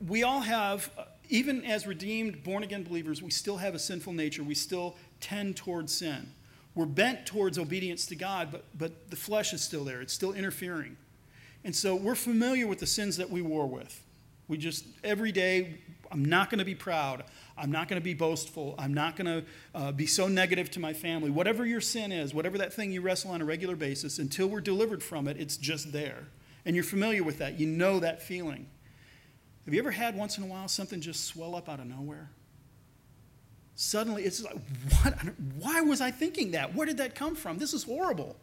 [0.04, 0.90] we all have,
[1.28, 4.42] even as redeemed, born again believers, we still have a sinful nature.
[4.42, 6.32] We still tend towards sin.
[6.74, 10.00] We're bent towards obedience to God, but, but the flesh is still there.
[10.00, 10.96] It's still interfering.
[11.64, 14.02] And so we're familiar with the sins that we war with.
[14.46, 15.78] We just, every day,
[16.10, 17.24] I'm not going to be proud.
[17.56, 18.74] I'm not going to be boastful.
[18.78, 19.44] I'm not going to
[19.74, 21.30] uh, be so negative to my family.
[21.30, 24.60] Whatever your sin is, whatever that thing you wrestle on a regular basis, until we're
[24.60, 26.28] delivered from it, it's just there.
[26.64, 27.58] And you're familiar with that.
[27.58, 28.68] You know that feeling.
[29.64, 32.30] Have you ever had once in a while something just swell up out of nowhere?
[33.74, 34.56] Suddenly, it's like,
[35.02, 35.14] what?
[35.58, 36.74] Why was I thinking that?
[36.74, 37.58] Where did that come from?
[37.58, 38.36] This is horrible.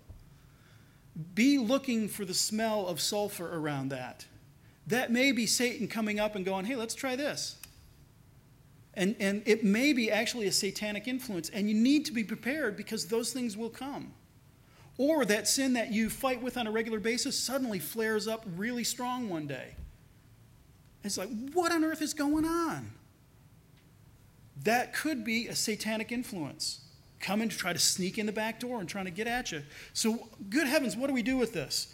[1.34, 4.26] Be looking for the smell of sulfur around that.
[4.88, 7.58] That may be Satan coming up and going, hey, let's try this.
[8.94, 12.78] And, and it may be actually a satanic influence, and you need to be prepared
[12.78, 14.14] because those things will come.
[14.98, 18.86] Or that sin that you fight with on a regular basis suddenly flares up really
[18.86, 19.76] strong one day.
[21.04, 22.92] It's like, what on earth is going on?
[24.64, 26.85] That could be a satanic influence
[27.26, 29.64] coming to try to sneak in the back door and trying to get at you.
[29.94, 31.92] So, good heavens, what do we do with this?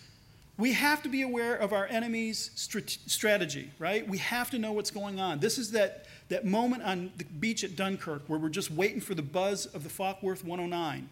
[0.57, 4.07] We have to be aware of our enemy's strategy, right?
[4.07, 5.39] We have to know what's going on.
[5.39, 9.15] This is that, that moment on the beach at Dunkirk where we're just waiting for
[9.15, 11.09] the buzz of the Focke-Wulf 109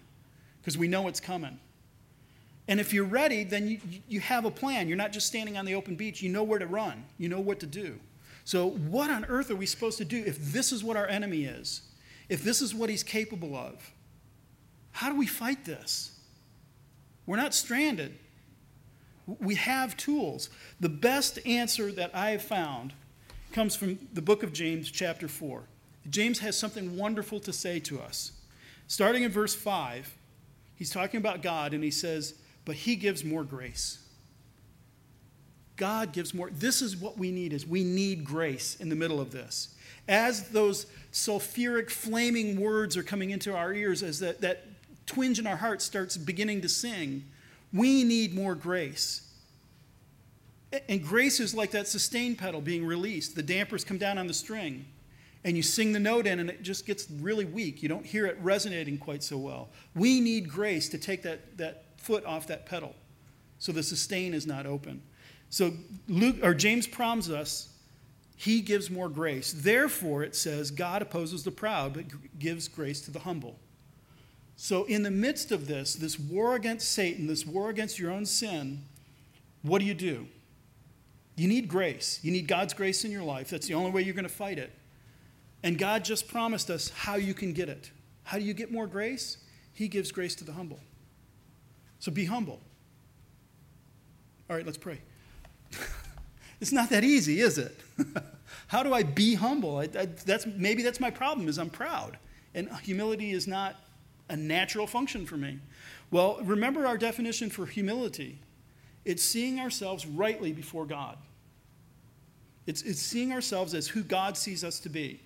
[0.62, 1.58] because we know it's coming.
[2.67, 4.88] And if you're ready, then you, you have a plan.
[4.89, 6.21] You're not just standing on the open beach.
[6.21, 7.99] You know where to run, you know what to do.
[8.43, 11.45] So, what on earth are we supposed to do if this is what our enemy
[11.45, 11.82] is?
[12.27, 13.91] If this is what he's capable of?
[14.91, 16.12] How do we fight this?
[17.25, 18.17] We're not stranded.
[19.39, 20.49] We have tools.
[20.80, 22.93] The best answer that I have found
[23.52, 25.63] comes from the book of James, chapter 4.
[26.10, 28.32] James has something wonderful to say to us.
[28.88, 30.15] Starting in verse 5,
[30.75, 32.34] he's talking about God and he says,
[32.65, 33.99] But he gives more grace.
[35.75, 36.49] God gives more.
[36.52, 39.75] This is what we need is we need grace in the middle of this.
[40.08, 44.65] As those sulfuric flaming words are coming into our ears, as that, that
[45.09, 47.25] twinge in our heart starts beginning to sing,
[47.73, 49.27] we need more grace.
[50.87, 53.35] And grace is like that sustain pedal being released.
[53.35, 54.85] The dampers come down on the string,
[55.43, 57.81] and you sing the note in, and it just gets really weak.
[57.81, 59.69] You don't hear it resonating quite so well.
[59.95, 62.93] We need grace to take that, that foot off that pedal
[63.57, 65.01] so the sustain is not open.
[65.49, 65.73] So
[66.07, 67.69] Luke or James promises us
[68.35, 69.51] he gives more grace.
[69.51, 72.05] Therefore, it says, God opposes the proud, but
[72.39, 73.59] gives grace to the humble.
[74.61, 78.25] So, in the midst of this, this war against Satan, this war against your own
[78.25, 78.81] sin,
[79.61, 80.27] what do you do?
[81.37, 82.19] You need grace.
[82.23, 83.49] You need God's grace in your life.
[83.49, 84.73] That's the only way you're going to fight it.
[85.63, 87.89] And God just promised us how you can get it.
[88.23, 89.37] How do you get more grace?
[89.71, 90.81] He gives grace to the humble.
[91.99, 92.59] So be humble.
[94.49, 94.99] All right, let's pray.
[96.59, 97.79] it's not that easy, is it?
[98.67, 99.77] how do I be humble?
[99.77, 102.17] I, I, that's, maybe that's my problem is I'm proud.
[102.53, 103.77] And humility is not
[104.29, 105.59] a natural function for me.
[106.11, 108.39] Well, remember our definition for humility
[109.05, 111.17] it's seeing ourselves rightly before God.
[112.67, 115.21] It's, it's seeing ourselves as who God sees us to be.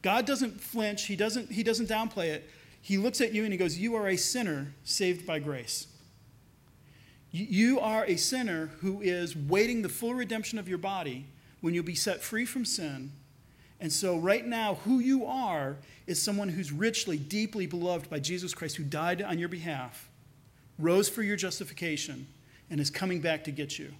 [0.00, 2.48] God doesn't flinch, he doesn't, he doesn't downplay it.
[2.80, 5.88] He looks at you and he goes, You are a sinner saved by grace.
[7.32, 11.26] You are a sinner who is waiting the full redemption of your body
[11.60, 13.12] when you'll be set free from sin.
[13.80, 18.52] And so, right now, who you are is someone who's richly, deeply beloved by Jesus
[18.52, 20.10] Christ, who died on your behalf,
[20.78, 22.26] rose for your justification,
[22.68, 23.94] and is coming back to get you.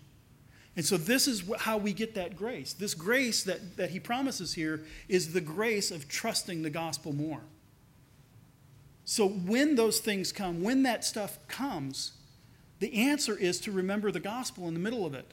[0.76, 2.74] And so, this is how we get that grace.
[2.74, 7.40] This grace that, that he promises here is the grace of trusting the gospel more.
[9.06, 12.12] So, when those things come, when that stuff comes,
[12.80, 15.32] the answer is to remember the gospel in the middle of it.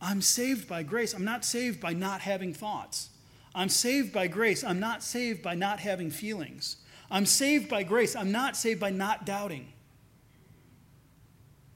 [0.00, 1.14] I'm saved by grace.
[1.14, 3.10] I'm not saved by not having thoughts.
[3.54, 4.62] I'm saved by grace.
[4.62, 6.76] I'm not saved by not having feelings.
[7.10, 8.14] I'm saved by grace.
[8.14, 9.72] I'm not saved by not doubting.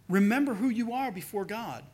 [0.09, 1.85] Remember who you are before God.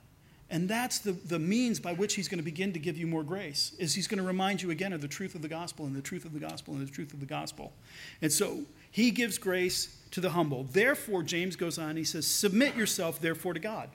[0.50, 3.22] And that's the, the means by which he's going to begin to give you more
[3.22, 5.94] grace, is he's going to remind you again of the truth of the gospel and
[5.94, 7.74] the truth of the gospel and the truth of the gospel.
[8.22, 10.64] And so he gives grace to the humble.
[10.64, 13.90] Therefore, James goes on, he says, Submit yourself, therefore, to God.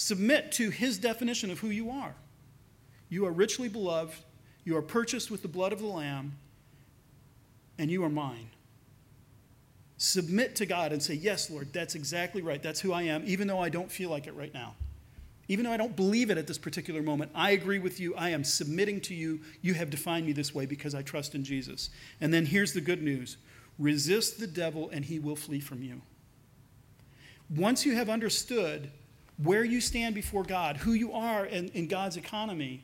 [0.00, 2.14] Submit to his definition of who you are.
[3.08, 4.14] You are richly beloved,
[4.62, 6.36] you are purchased with the blood of the Lamb,
[7.78, 8.48] and you are mine.
[9.96, 12.62] Submit to God and say, Yes, Lord, that's exactly right.
[12.62, 14.76] That's who I am, even though I don't feel like it right now.
[15.48, 18.14] Even though I don't believe it at this particular moment, I agree with you.
[18.14, 19.40] I am submitting to you.
[19.62, 21.90] You have defined me this way because I trust in Jesus.
[22.20, 23.36] And then here's the good news
[23.80, 26.02] resist the devil, and he will flee from you.
[27.50, 28.92] Once you have understood
[29.42, 32.82] where you stand before God, who you are in, in God's economy,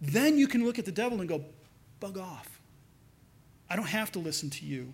[0.00, 1.44] then you can look at the devil and go,
[2.00, 2.60] bug off.
[3.68, 4.92] I don't have to listen to you.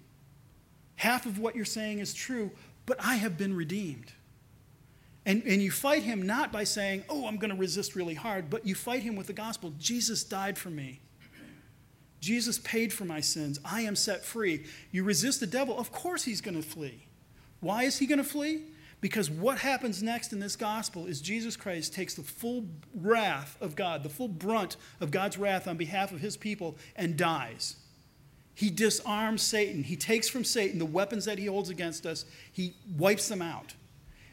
[0.96, 2.50] Half of what you're saying is true,
[2.86, 4.12] but I have been redeemed.
[5.26, 8.50] And, and you fight him not by saying, oh, I'm going to resist really hard,
[8.50, 9.72] but you fight him with the gospel.
[9.78, 11.00] Jesus died for me.
[12.20, 13.58] Jesus paid for my sins.
[13.64, 14.64] I am set free.
[14.90, 17.06] You resist the devil, of course he's going to flee.
[17.60, 18.62] Why is he going to flee?
[19.04, 22.64] Because what happens next in this gospel is Jesus Christ takes the full
[22.94, 27.14] wrath of God, the full brunt of God's wrath on behalf of his people, and
[27.14, 27.76] dies.
[28.54, 29.82] He disarms Satan.
[29.82, 33.74] He takes from Satan the weapons that he holds against us, he wipes them out.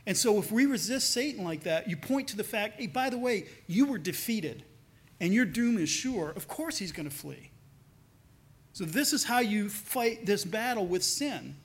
[0.05, 3.09] And so, if we resist Satan like that, you point to the fact, hey, by
[3.09, 4.63] the way, you were defeated
[5.19, 6.29] and your doom is sure.
[6.29, 7.51] Of course, he's going to flee.
[8.71, 11.57] So, this is how you fight this battle with sin.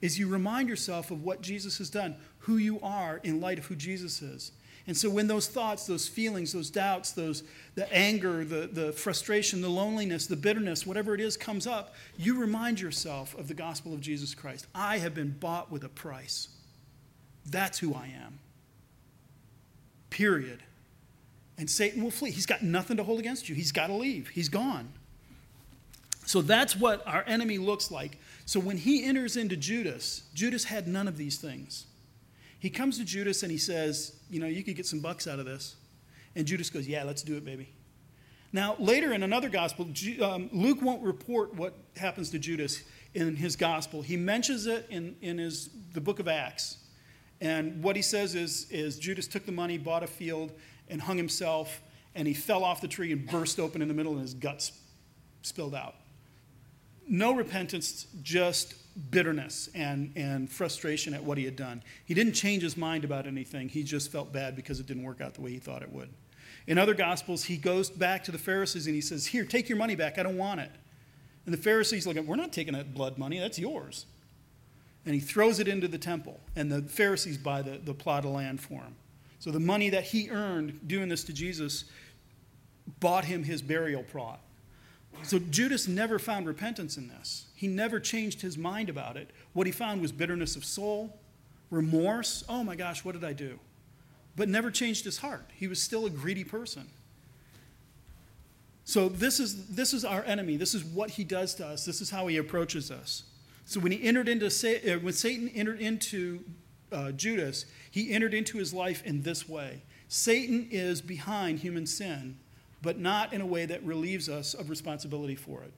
[0.00, 3.66] Is you remind yourself of what Jesus has done, who you are in light of
[3.66, 4.52] who Jesus is.
[4.86, 7.42] And so when those thoughts, those feelings, those doubts, those
[7.74, 12.40] the anger, the, the frustration, the loneliness, the bitterness, whatever it is comes up, you
[12.40, 14.66] remind yourself of the gospel of Jesus Christ.
[14.74, 16.48] I have been bought with a price.
[17.44, 18.38] That's who I am.
[20.08, 20.62] Period.
[21.58, 22.30] And Satan will flee.
[22.30, 23.54] He's got nothing to hold against you.
[23.54, 24.28] He's got to leave.
[24.28, 24.88] He's gone.
[26.24, 28.18] So that's what our enemy looks like.
[28.48, 31.84] So when he enters into Judas, Judas had none of these things.
[32.58, 35.38] He comes to Judas and he says, You know, you could get some bucks out
[35.38, 35.76] of this.
[36.34, 37.68] And Judas goes, Yeah, let's do it, baby.
[38.50, 39.86] Now, later in another gospel,
[40.22, 42.82] um, Luke won't report what happens to Judas
[43.12, 44.00] in his gospel.
[44.00, 46.78] He mentions it in, in his, the book of Acts.
[47.42, 50.52] And what he says is, is Judas took the money, bought a field,
[50.88, 51.82] and hung himself,
[52.14, 54.72] and he fell off the tree and burst open in the middle, and his guts
[55.42, 55.96] spilled out.
[57.08, 58.74] No repentance, just
[59.10, 61.82] bitterness and, and frustration at what he had done.
[62.04, 65.20] He didn't change his mind about anything, he just felt bad because it didn't work
[65.20, 66.10] out the way he thought it would.
[66.66, 69.78] In other gospels, he goes back to the Pharisees and he says, Here, take your
[69.78, 70.18] money back.
[70.18, 70.70] I don't want it.
[71.46, 74.04] And the Pharisees look at, We're not taking that blood money, that's yours
[75.08, 76.38] and he throws it into the temple.
[76.54, 78.94] And the Pharisees buy the, the plot of land for him.
[79.38, 81.84] So the money that he earned doing this to Jesus
[83.00, 84.40] bought him his burial plot.
[85.22, 87.46] So Judas never found repentance in this.
[87.54, 89.30] He never changed his mind about it.
[89.52, 91.18] What he found was bitterness of soul,
[91.70, 92.44] remorse.
[92.48, 93.58] Oh my gosh, what did I do?
[94.38, 95.50] but never changed his heart.
[95.52, 96.88] He was still a greedy person.
[98.84, 100.56] So this is this is our enemy.
[100.56, 101.84] This is what he does to us.
[101.84, 103.24] This is how he approaches us.
[103.66, 106.44] So when he entered into uh, when Satan entered into
[106.92, 109.82] uh, Judas, he entered into his life in this way.
[110.06, 112.38] Satan is behind human sin,
[112.82, 115.72] but not in a way that relieves us of responsibility for it.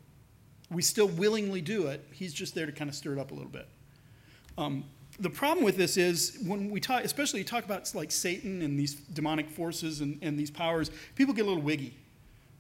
[0.71, 2.05] We still willingly do it.
[2.13, 3.69] He's just there to kind of stir it up a little bit.
[4.57, 4.85] Um,
[5.19, 8.95] the problem with this is when we talk, especially talk about like Satan and these
[8.95, 11.97] demonic forces and, and these powers, people get a little wiggy.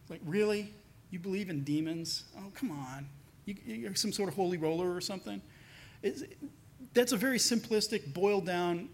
[0.08, 0.72] Like, really?
[1.10, 2.24] You believe in demons?
[2.36, 3.06] Oh, come on.
[3.44, 5.40] You, are some sort of holy roller or something?
[6.02, 6.24] It's,
[6.94, 8.88] that's a very simplistic, boiled down,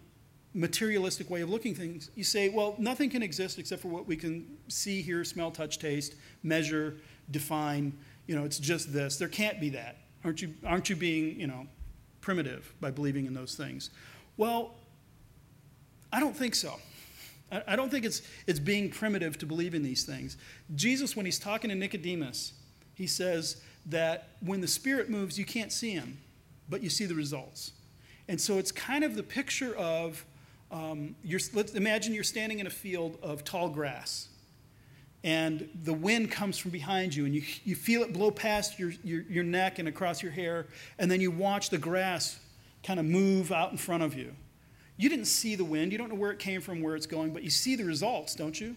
[0.56, 2.10] materialistic way of looking things.
[2.14, 5.78] You say, well, nothing can exist except for what we can see, hear, smell, touch,
[5.78, 6.96] taste, measure,
[7.30, 7.92] define.
[8.26, 9.18] You know, it's just this.
[9.18, 9.98] There can't be that.
[10.24, 11.66] Aren't you, aren't you being, you know,
[12.22, 13.90] primitive by believing in those things?
[14.38, 14.74] Well,
[16.10, 16.74] I don't think so.
[17.68, 20.36] I don't think it's, it's being primitive to believe in these things.
[20.74, 22.54] Jesus, when he's talking to Nicodemus,
[22.94, 26.18] he says that when the Spirit moves, you can't see him,
[26.68, 27.72] but you see the results.
[28.26, 30.24] And so it's kind of the picture of
[30.76, 31.16] um,
[31.54, 34.28] let's imagine you're standing in a field of tall grass,
[35.24, 38.92] and the wind comes from behind you, and you, you feel it blow past your,
[39.02, 40.66] your, your neck and across your hair,
[40.98, 42.38] and then you watch the grass
[42.84, 44.34] kind of move out in front of you.
[44.98, 47.32] You didn't see the wind, you don't know where it came from, where it's going,
[47.32, 48.76] but you see the results, don't you?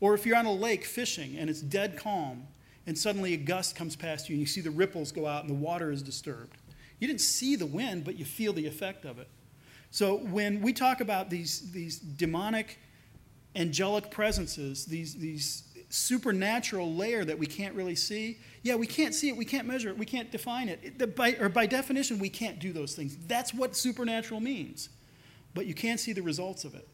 [0.00, 2.46] Or if you're on a lake fishing and it's dead calm,
[2.86, 5.50] and suddenly a gust comes past you and you see the ripples go out and
[5.50, 6.56] the water is disturbed.
[6.98, 9.28] You didn't see the wind, but you feel the effect of it.
[9.90, 12.78] So when we talk about these, these demonic,
[13.56, 19.28] angelic presences, these, these supernatural layer that we can't really see, yeah, we can't see
[19.28, 20.80] it, we can't measure it, we can't define it.
[20.82, 23.16] it by, or by definition, we can't do those things.
[23.26, 24.90] That's what supernatural means
[25.54, 26.88] but you can't see the results of it.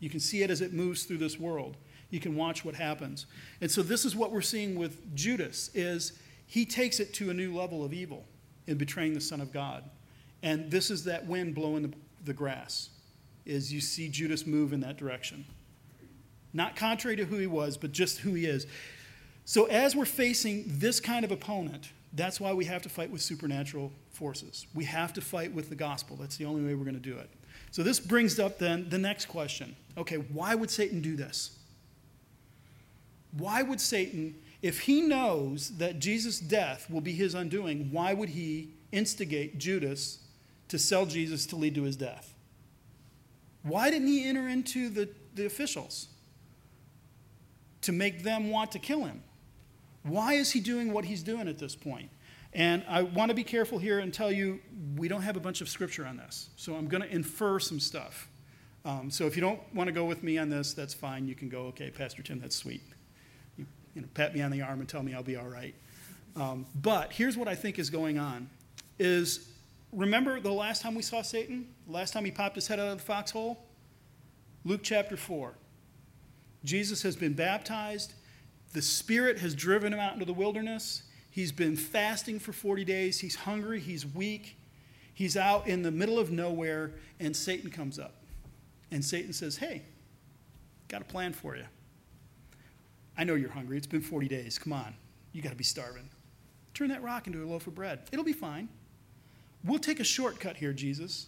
[0.00, 1.76] You can see it as it moves through this world.
[2.10, 3.26] You can watch what happens.
[3.60, 7.34] And so this is what we're seeing with Judas is he takes it to a
[7.34, 8.24] new level of evil
[8.66, 9.84] in betraying the Son of God.
[10.44, 11.92] And this is that wind blowing the,
[12.26, 12.90] the grass,
[13.46, 15.46] is you see Judas move in that direction.
[16.52, 18.66] Not contrary to who he was, but just who he is.
[19.46, 23.22] So as we're facing this kind of opponent, that's why we have to fight with
[23.22, 24.66] supernatural forces.
[24.74, 26.14] We have to fight with the gospel.
[26.16, 27.30] That's the only way we're going to do it.
[27.70, 29.74] So this brings up then the next question.
[29.96, 31.58] Okay, why would Satan do this?
[33.32, 38.28] Why would Satan, if he knows that Jesus' death will be his undoing, why would
[38.28, 40.18] he instigate Judas
[40.68, 42.34] to sell Jesus to lead to his death?
[43.62, 46.08] Why didn't he enter into the, the officials
[47.82, 49.22] to make them want to kill him?
[50.02, 52.10] Why is he doing what he's doing at this point?
[52.52, 54.60] And I want to be careful here and tell you
[54.96, 56.50] we don't have a bunch of scripture on this.
[56.56, 58.28] So I'm going to infer some stuff.
[58.84, 61.26] Um, so if you don't want to go with me on this, that's fine.
[61.26, 62.82] You can go, okay, Pastor Tim, that's sweet.
[63.56, 65.74] You, you know, pat me on the arm and tell me I'll be all right.
[66.36, 68.50] Um, but here's what I think is going on
[68.98, 69.48] is
[69.94, 71.68] remember the last time we saw Satan?
[71.86, 73.58] Last time he popped his head out of the foxhole?
[74.64, 75.54] Luke chapter 4.
[76.64, 78.14] Jesus has been baptized.
[78.72, 81.02] The Spirit has driven him out into the wilderness.
[81.30, 83.20] He's been fasting for 40 days.
[83.20, 83.80] He's hungry.
[83.80, 84.56] He's weak.
[85.12, 88.14] He's out in the middle of nowhere, and Satan comes up.
[88.90, 89.82] And Satan says, Hey,
[90.88, 91.64] got a plan for you.
[93.16, 93.76] I know you're hungry.
[93.76, 94.58] It's been 40 days.
[94.58, 94.94] Come on.
[95.32, 96.08] You got to be starving.
[96.72, 98.00] Turn that rock into a loaf of bread.
[98.10, 98.68] It'll be fine.
[99.64, 101.26] We'll take a shortcut here, Jesus.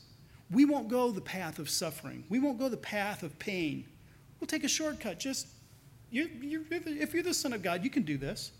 [0.50, 3.86] We won't go the path of suffering, we won't go the path of pain.
[4.38, 5.18] We'll take a shortcut.
[5.18, 5.46] Just,
[6.10, 8.52] you're, you're, if you're the Son of God, you can do this.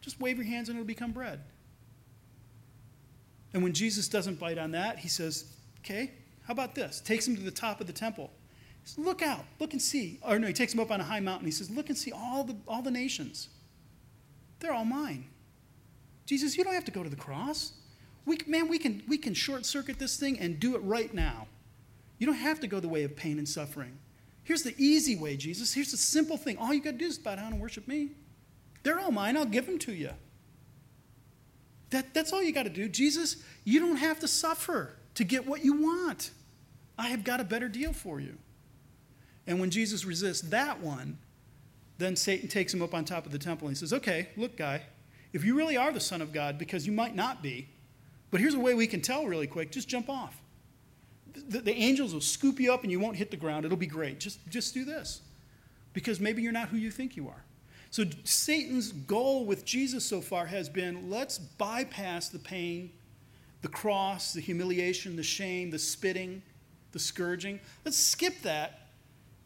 [0.00, 1.40] Just wave your hands and it'll become bread.
[3.52, 6.12] And when Jesus doesn't bite on that, he says, Okay,
[6.44, 7.00] how about this?
[7.00, 8.30] Takes him to the top of the temple.
[8.82, 10.20] He says, Look out, look and see.
[10.22, 11.46] Or no, he takes him up on a high mountain.
[11.46, 13.48] He says, Look and see all the, all the nations.
[14.60, 15.26] They're all mine.
[16.24, 17.72] Jesus, you don't have to go to the cross.
[18.26, 21.46] We, man, we can, we can short circuit this thing and do it right now.
[22.18, 23.96] You don't have to go the way of pain and suffering.
[24.42, 25.72] Here's the easy way, Jesus.
[25.72, 26.58] Here's the simple thing.
[26.58, 28.10] All you got to do is bow down and worship me.
[28.82, 29.36] They're all mine.
[29.36, 30.10] I'll give them to you.
[31.90, 32.88] That, that's all you got to do.
[32.88, 36.30] Jesus, you don't have to suffer to get what you want.
[36.98, 38.38] I have got a better deal for you.
[39.46, 41.18] And when Jesus resists that one,
[41.98, 44.56] then Satan takes him up on top of the temple and he says, Okay, look,
[44.56, 44.82] guy,
[45.32, 47.68] if you really are the Son of God, because you might not be,
[48.36, 50.42] but here's a way we can tell really quick just jump off.
[51.48, 53.64] The, the angels will scoop you up and you won't hit the ground.
[53.64, 54.20] It'll be great.
[54.20, 55.22] Just, just do this.
[55.94, 57.46] Because maybe you're not who you think you are.
[57.90, 62.90] So Satan's goal with Jesus so far has been let's bypass the pain,
[63.62, 66.42] the cross, the humiliation, the shame, the spitting,
[66.92, 67.58] the scourging.
[67.86, 68.90] Let's skip that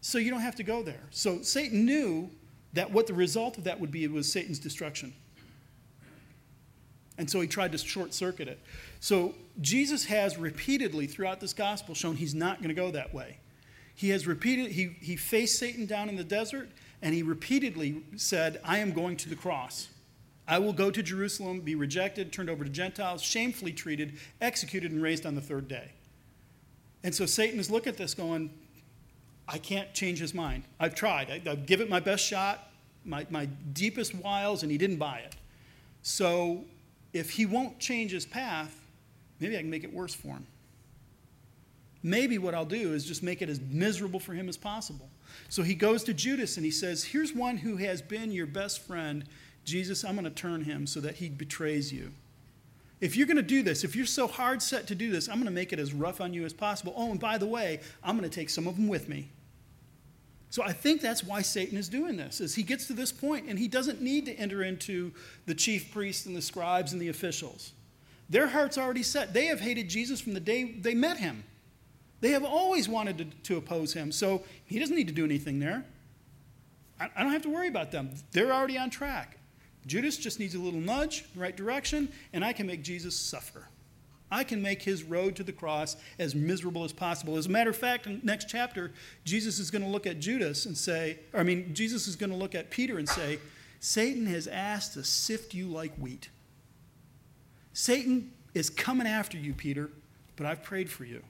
[0.01, 1.07] so you don't have to go there.
[1.13, 2.29] So Satan knew
[2.73, 5.15] that what the result of that would be was Satan's destruction.
[7.21, 8.59] And so he tried to short circuit it.
[8.99, 13.37] So Jesus has repeatedly throughout this gospel shown he's not going to go that way.
[13.95, 16.71] He has repeated, he, he faced Satan down in the desert,
[17.03, 19.89] and he repeatedly said, I am going to the cross.
[20.49, 25.03] I will go to Jerusalem, be rejected, turned over to Gentiles, shamefully treated, executed, and
[25.03, 25.91] raised on the third day.
[27.05, 28.49] And so Satan is looking at this going,
[29.47, 30.65] I can't change his mind.
[30.81, 31.31] I've tried.
[31.31, 32.71] I, have given it my best shot,
[33.05, 35.37] my, my deepest wiles, and he didn't buy it.
[36.01, 36.65] So
[37.13, 38.75] if he won't change his path,
[39.41, 40.47] maybe I can make it worse for him.
[42.03, 45.09] Maybe what I'll do is just make it as miserable for him as possible.
[45.49, 48.81] So he goes to Judas and he says, Here's one who has been your best
[48.87, 49.25] friend
[49.65, 52.13] Jesus, I'm going to turn him so that he betrays you.
[53.01, 55.37] If you're going to do this, if you're so hard set to do this, I'm
[55.37, 56.95] going to make it as rough on you as possible.
[56.97, 59.31] Oh, and by the way, I'm going to take some of them with me.
[60.51, 62.41] So I think that's why Satan is doing this.
[62.41, 65.13] Is he gets to this point and he doesn't need to enter into
[65.47, 67.73] the chief priests and the scribes and the officials.
[68.29, 69.33] Their heart's already set.
[69.33, 71.45] They have hated Jesus from the day they met him.
[72.21, 74.13] They have always wanted to, to oppose him.
[74.13, 75.85] So he doesn't need to do anything there.
[76.99, 78.11] I, I don't have to worry about them.
[78.33, 79.39] They're already on track.
[79.87, 83.17] Judas just needs a little nudge, in the right direction, and I can make Jesus
[83.17, 83.69] suffer.
[84.31, 87.37] I can make his road to the cross as miserable as possible.
[87.37, 88.93] As a matter of fact, in next chapter,
[89.25, 92.37] Jesus is going to look at Judas and say, I mean, Jesus is going to
[92.37, 93.39] look at Peter and say,
[93.81, 96.29] Satan has asked to sift you like wheat.
[97.73, 99.91] Satan is coming after you, Peter,
[100.37, 101.23] but I've prayed for you.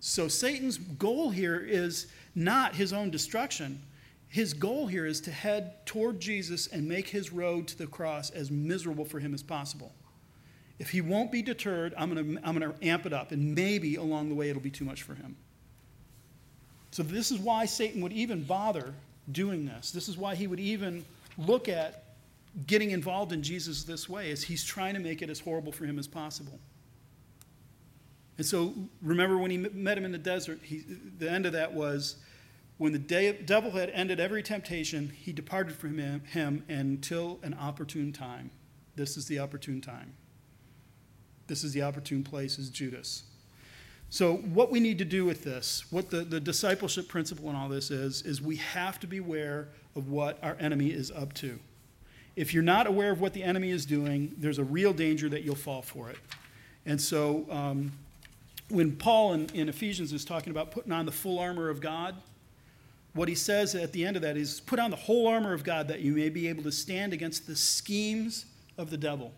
[0.00, 3.82] So Satan's goal here is not his own destruction,
[4.28, 8.30] his goal here is to head toward Jesus and make his road to the cross
[8.30, 9.92] as miserable for him as possible.
[10.82, 13.54] If he won't be deterred, I'm going to I'm going to amp it up, and
[13.54, 15.36] maybe along the way it'll be too much for him.
[16.90, 18.92] So, this is why Satan would even bother
[19.30, 19.92] doing this.
[19.92, 21.04] This is why he would even
[21.38, 22.02] look at
[22.66, 25.84] getting involved in Jesus this way, as he's trying to make it as horrible for
[25.84, 26.58] him as possible.
[28.36, 30.82] And so, remember when he met him in the desert, he,
[31.16, 32.16] the end of that was
[32.78, 38.12] when the devil had ended every temptation, he departed from him, him until an opportune
[38.12, 38.50] time.
[38.96, 40.14] This is the opportune time.
[41.52, 43.24] This is the opportune place, is Judas.
[44.08, 47.68] So, what we need to do with this, what the, the discipleship principle in all
[47.68, 51.58] this is, is we have to be aware of what our enemy is up to.
[52.36, 55.42] If you're not aware of what the enemy is doing, there's a real danger that
[55.42, 56.16] you'll fall for it.
[56.86, 57.92] And so, um,
[58.70, 62.14] when Paul in, in Ephesians is talking about putting on the full armor of God,
[63.12, 65.64] what he says at the end of that is put on the whole armor of
[65.64, 68.46] God that you may be able to stand against the schemes
[68.78, 69.34] of the devil.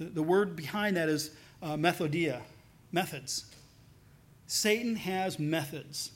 [0.00, 1.30] The, the word behind that is
[1.62, 2.40] uh, methodia,
[2.90, 3.44] methods.
[4.46, 6.10] Satan has methods.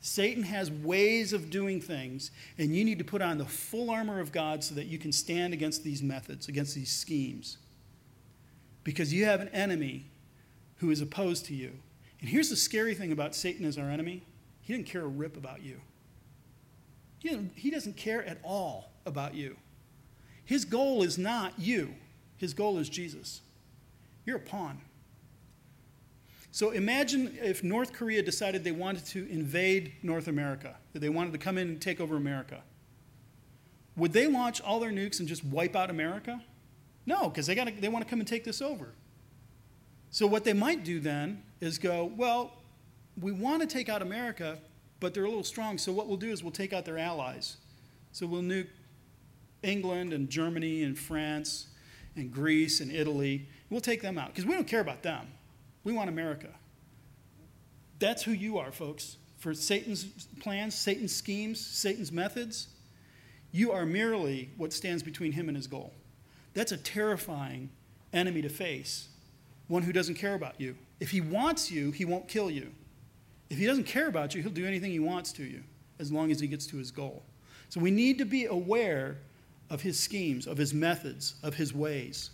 [0.00, 4.20] Satan has ways of doing things, and you need to put on the full armor
[4.20, 7.56] of God so that you can stand against these methods, against these schemes.
[8.84, 10.04] Because you have an enemy
[10.76, 11.72] who is opposed to you.
[12.20, 14.22] And here's the scary thing about Satan as our enemy
[14.60, 15.80] he didn't care a rip about you.
[17.18, 19.56] He, he doesn't care at all about you.
[20.44, 21.94] His goal is not you,
[22.36, 23.40] his goal is Jesus.
[24.24, 24.80] You're a pawn.
[26.50, 31.32] So imagine if North Korea decided they wanted to invade North America, that they wanted
[31.32, 32.62] to come in and take over America.
[33.96, 36.40] Would they launch all their nukes and just wipe out America?
[37.06, 38.92] No, because they, they want to come and take this over.
[40.10, 42.52] So what they might do then is go, well,
[43.20, 44.58] we want to take out America,
[45.00, 45.76] but they're a little strong.
[45.76, 47.56] So what we'll do is we'll take out their allies.
[48.12, 48.68] So we'll nuke
[49.64, 51.66] England and Germany and France
[52.16, 53.48] and Greece and Italy.
[53.70, 55.26] We'll take them out because we don't care about them.
[55.82, 56.48] We want America.
[57.98, 59.16] That's who you are, folks.
[59.38, 60.04] For Satan's
[60.40, 62.68] plans, Satan's schemes, Satan's methods,
[63.52, 65.92] you are merely what stands between him and his goal.
[66.54, 67.70] That's a terrifying
[68.12, 69.08] enemy to face,
[69.68, 70.76] one who doesn't care about you.
[71.00, 72.72] If he wants you, he won't kill you.
[73.50, 75.62] If he doesn't care about you, he'll do anything he wants to you
[75.98, 77.22] as long as he gets to his goal.
[77.68, 79.18] So we need to be aware
[79.70, 82.30] of his schemes, of his methods, of his ways.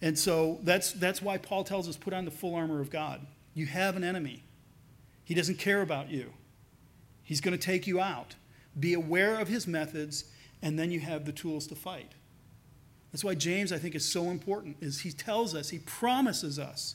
[0.00, 3.26] And so that's, that's why Paul tells us put on the full armor of God.
[3.54, 4.42] You have an enemy,
[5.24, 6.32] he doesn't care about you,
[7.22, 8.34] he's going to take you out.
[8.78, 10.24] Be aware of his methods,
[10.62, 12.12] and then you have the tools to fight.
[13.10, 16.94] That's why James, I think, is so important, is he tells us, he promises us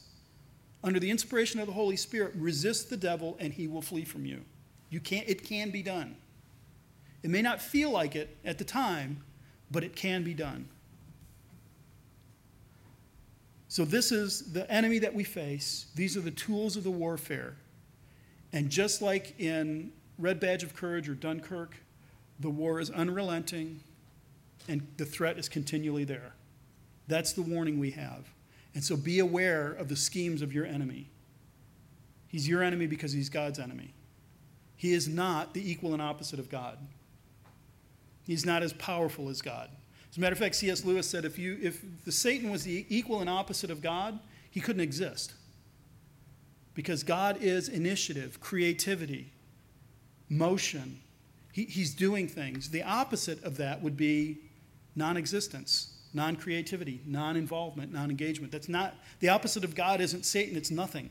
[0.84, 4.26] under the inspiration of the Holy Spirit, resist the devil and he will flee from
[4.26, 4.41] you.
[4.89, 6.18] You can't, it can be done.
[7.24, 9.24] It may not feel like it at the time,
[9.74, 10.69] but it can be done.
[13.67, 15.88] So, this is the enemy that we face.
[15.95, 17.55] These are the tools of the warfare.
[18.53, 21.76] And just like in Red Badge of Courage or Dunkirk,
[22.39, 23.80] the war is unrelenting
[24.67, 26.34] and the threat is continually there.
[27.07, 28.30] That's the warning we have.
[28.76, 31.09] And so be aware of the schemes of your enemy.
[32.28, 33.93] He's your enemy because he's God's enemy.
[34.76, 36.78] He is not the equal and opposite of God.
[38.26, 39.69] He's not as powerful as God.
[40.09, 40.86] As a matter of fact, C.S.
[40.86, 44.19] Lewis said if, you, if the Satan was the equal and opposite of God,
[44.49, 45.34] he couldn't exist.
[46.76, 49.32] Because God is initiative, creativity,
[50.30, 50.99] motion.
[51.51, 52.69] He, he's doing things.
[52.69, 54.38] The opposite of that would be
[54.95, 58.51] non existence, non creativity, non involvement, non engagement.
[58.51, 61.09] That's not, the opposite of God isn't Satan, it's nothing.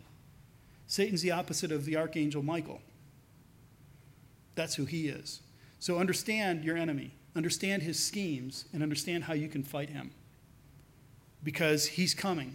[0.87, 2.81] Satan's the opposite of the archangel Michael.
[4.55, 5.41] That's who he is.
[5.83, 10.13] So understand your enemy, understand his schemes, and understand how you can fight him.
[11.43, 12.55] Because he's coming.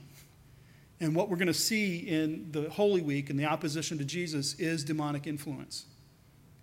[1.01, 4.53] And what we're going to see in the Holy Week and the opposition to Jesus
[4.53, 5.83] is demonic influence.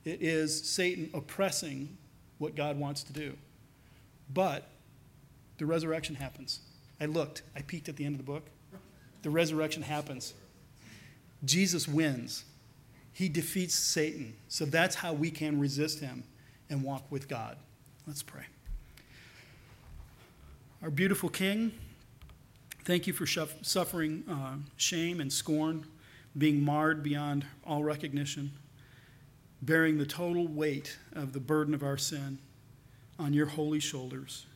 [0.06, 1.98] It is Satan oppressing
[2.38, 3.34] what God wants to do.
[4.32, 4.66] But
[5.58, 6.60] the resurrection happens.
[6.98, 8.46] I looked, I peeked at the end of the book.
[9.20, 10.32] The resurrection happens.
[11.44, 12.44] Jesus wins.
[13.12, 14.34] He defeats Satan.
[14.48, 16.24] So that's how we can resist him
[16.74, 17.56] and walk with God.
[18.04, 18.42] Let's pray.
[20.82, 21.70] Our beautiful King,
[22.84, 25.86] thank you for suffering uh, shame and scorn,
[26.36, 28.50] being marred beyond all recognition,
[29.62, 32.40] bearing the total weight of the burden of our sin
[33.20, 34.46] on your holy shoulders,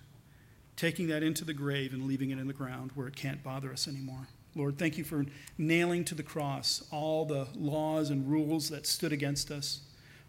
[0.76, 3.72] taking that into the grave and leaving it in the ground where it can't bother
[3.72, 4.26] us anymore.
[4.56, 5.24] Lord, thank you for
[5.56, 9.82] nailing to the cross all the laws and rules that stood against us,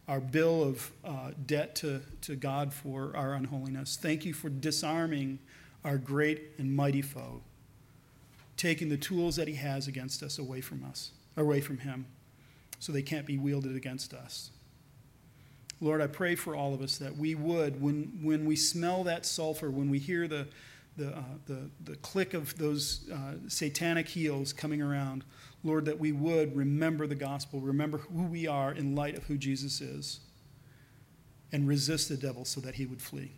[0.09, 3.95] our bill of uh, debt to, to God for our unholiness.
[3.95, 5.37] Thank you for disarming
[5.85, 7.41] our great and mighty foe,
[8.57, 12.07] taking the tools that he has against us away from us, away from him,
[12.79, 14.49] so they can't be wielded against us.
[15.79, 19.27] Lord, I pray for all of us that we would, when, when we smell that
[19.27, 20.47] sulfur, when we hear the,
[20.97, 25.23] the, uh, the, the click of those uh, satanic heels coming around,
[25.63, 29.37] Lord, that we would remember the gospel, remember who we are in light of who
[29.37, 30.19] Jesus is,
[31.51, 33.31] and resist the devil so that he would flee.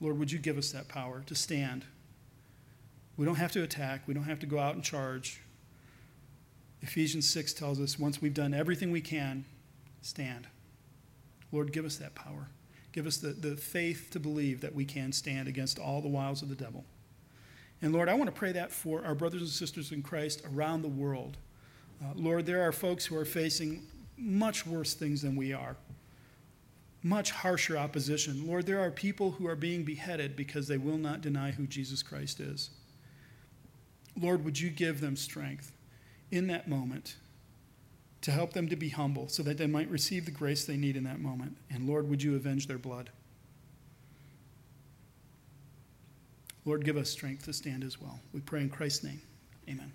[0.00, 1.84] Lord, would you give us that power to stand?
[3.16, 5.40] We don't have to attack, we don't have to go out and charge.
[6.82, 9.44] Ephesians 6 tells us once we've done everything we can,
[10.02, 10.46] stand.
[11.50, 12.48] Lord, give us that power.
[12.96, 16.40] Give us the, the faith to believe that we can stand against all the wiles
[16.40, 16.82] of the devil.
[17.82, 20.80] And Lord, I want to pray that for our brothers and sisters in Christ around
[20.80, 21.36] the world.
[22.02, 23.86] Uh, Lord, there are folks who are facing
[24.16, 25.76] much worse things than we are,
[27.02, 28.46] much harsher opposition.
[28.46, 32.02] Lord, there are people who are being beheaded because they will not deny who Jesus
[32.02, 32.70] Christ is.
[34.18, 35.70] Lord, would you give them strength
[36.30, 37.16] in that moment
[38.26, 40.96] to help them to be humble so that they might receive the grace they need
[40.96, 41.56] in that moment.
[41.70, 43.10] And Lord, would you avenge their blood?
[46.64, 48.18] Lord, give us strength to stand as well.
[48.32, 49.22] We pray in Christ's name.
[49.68, 49.92] Amen.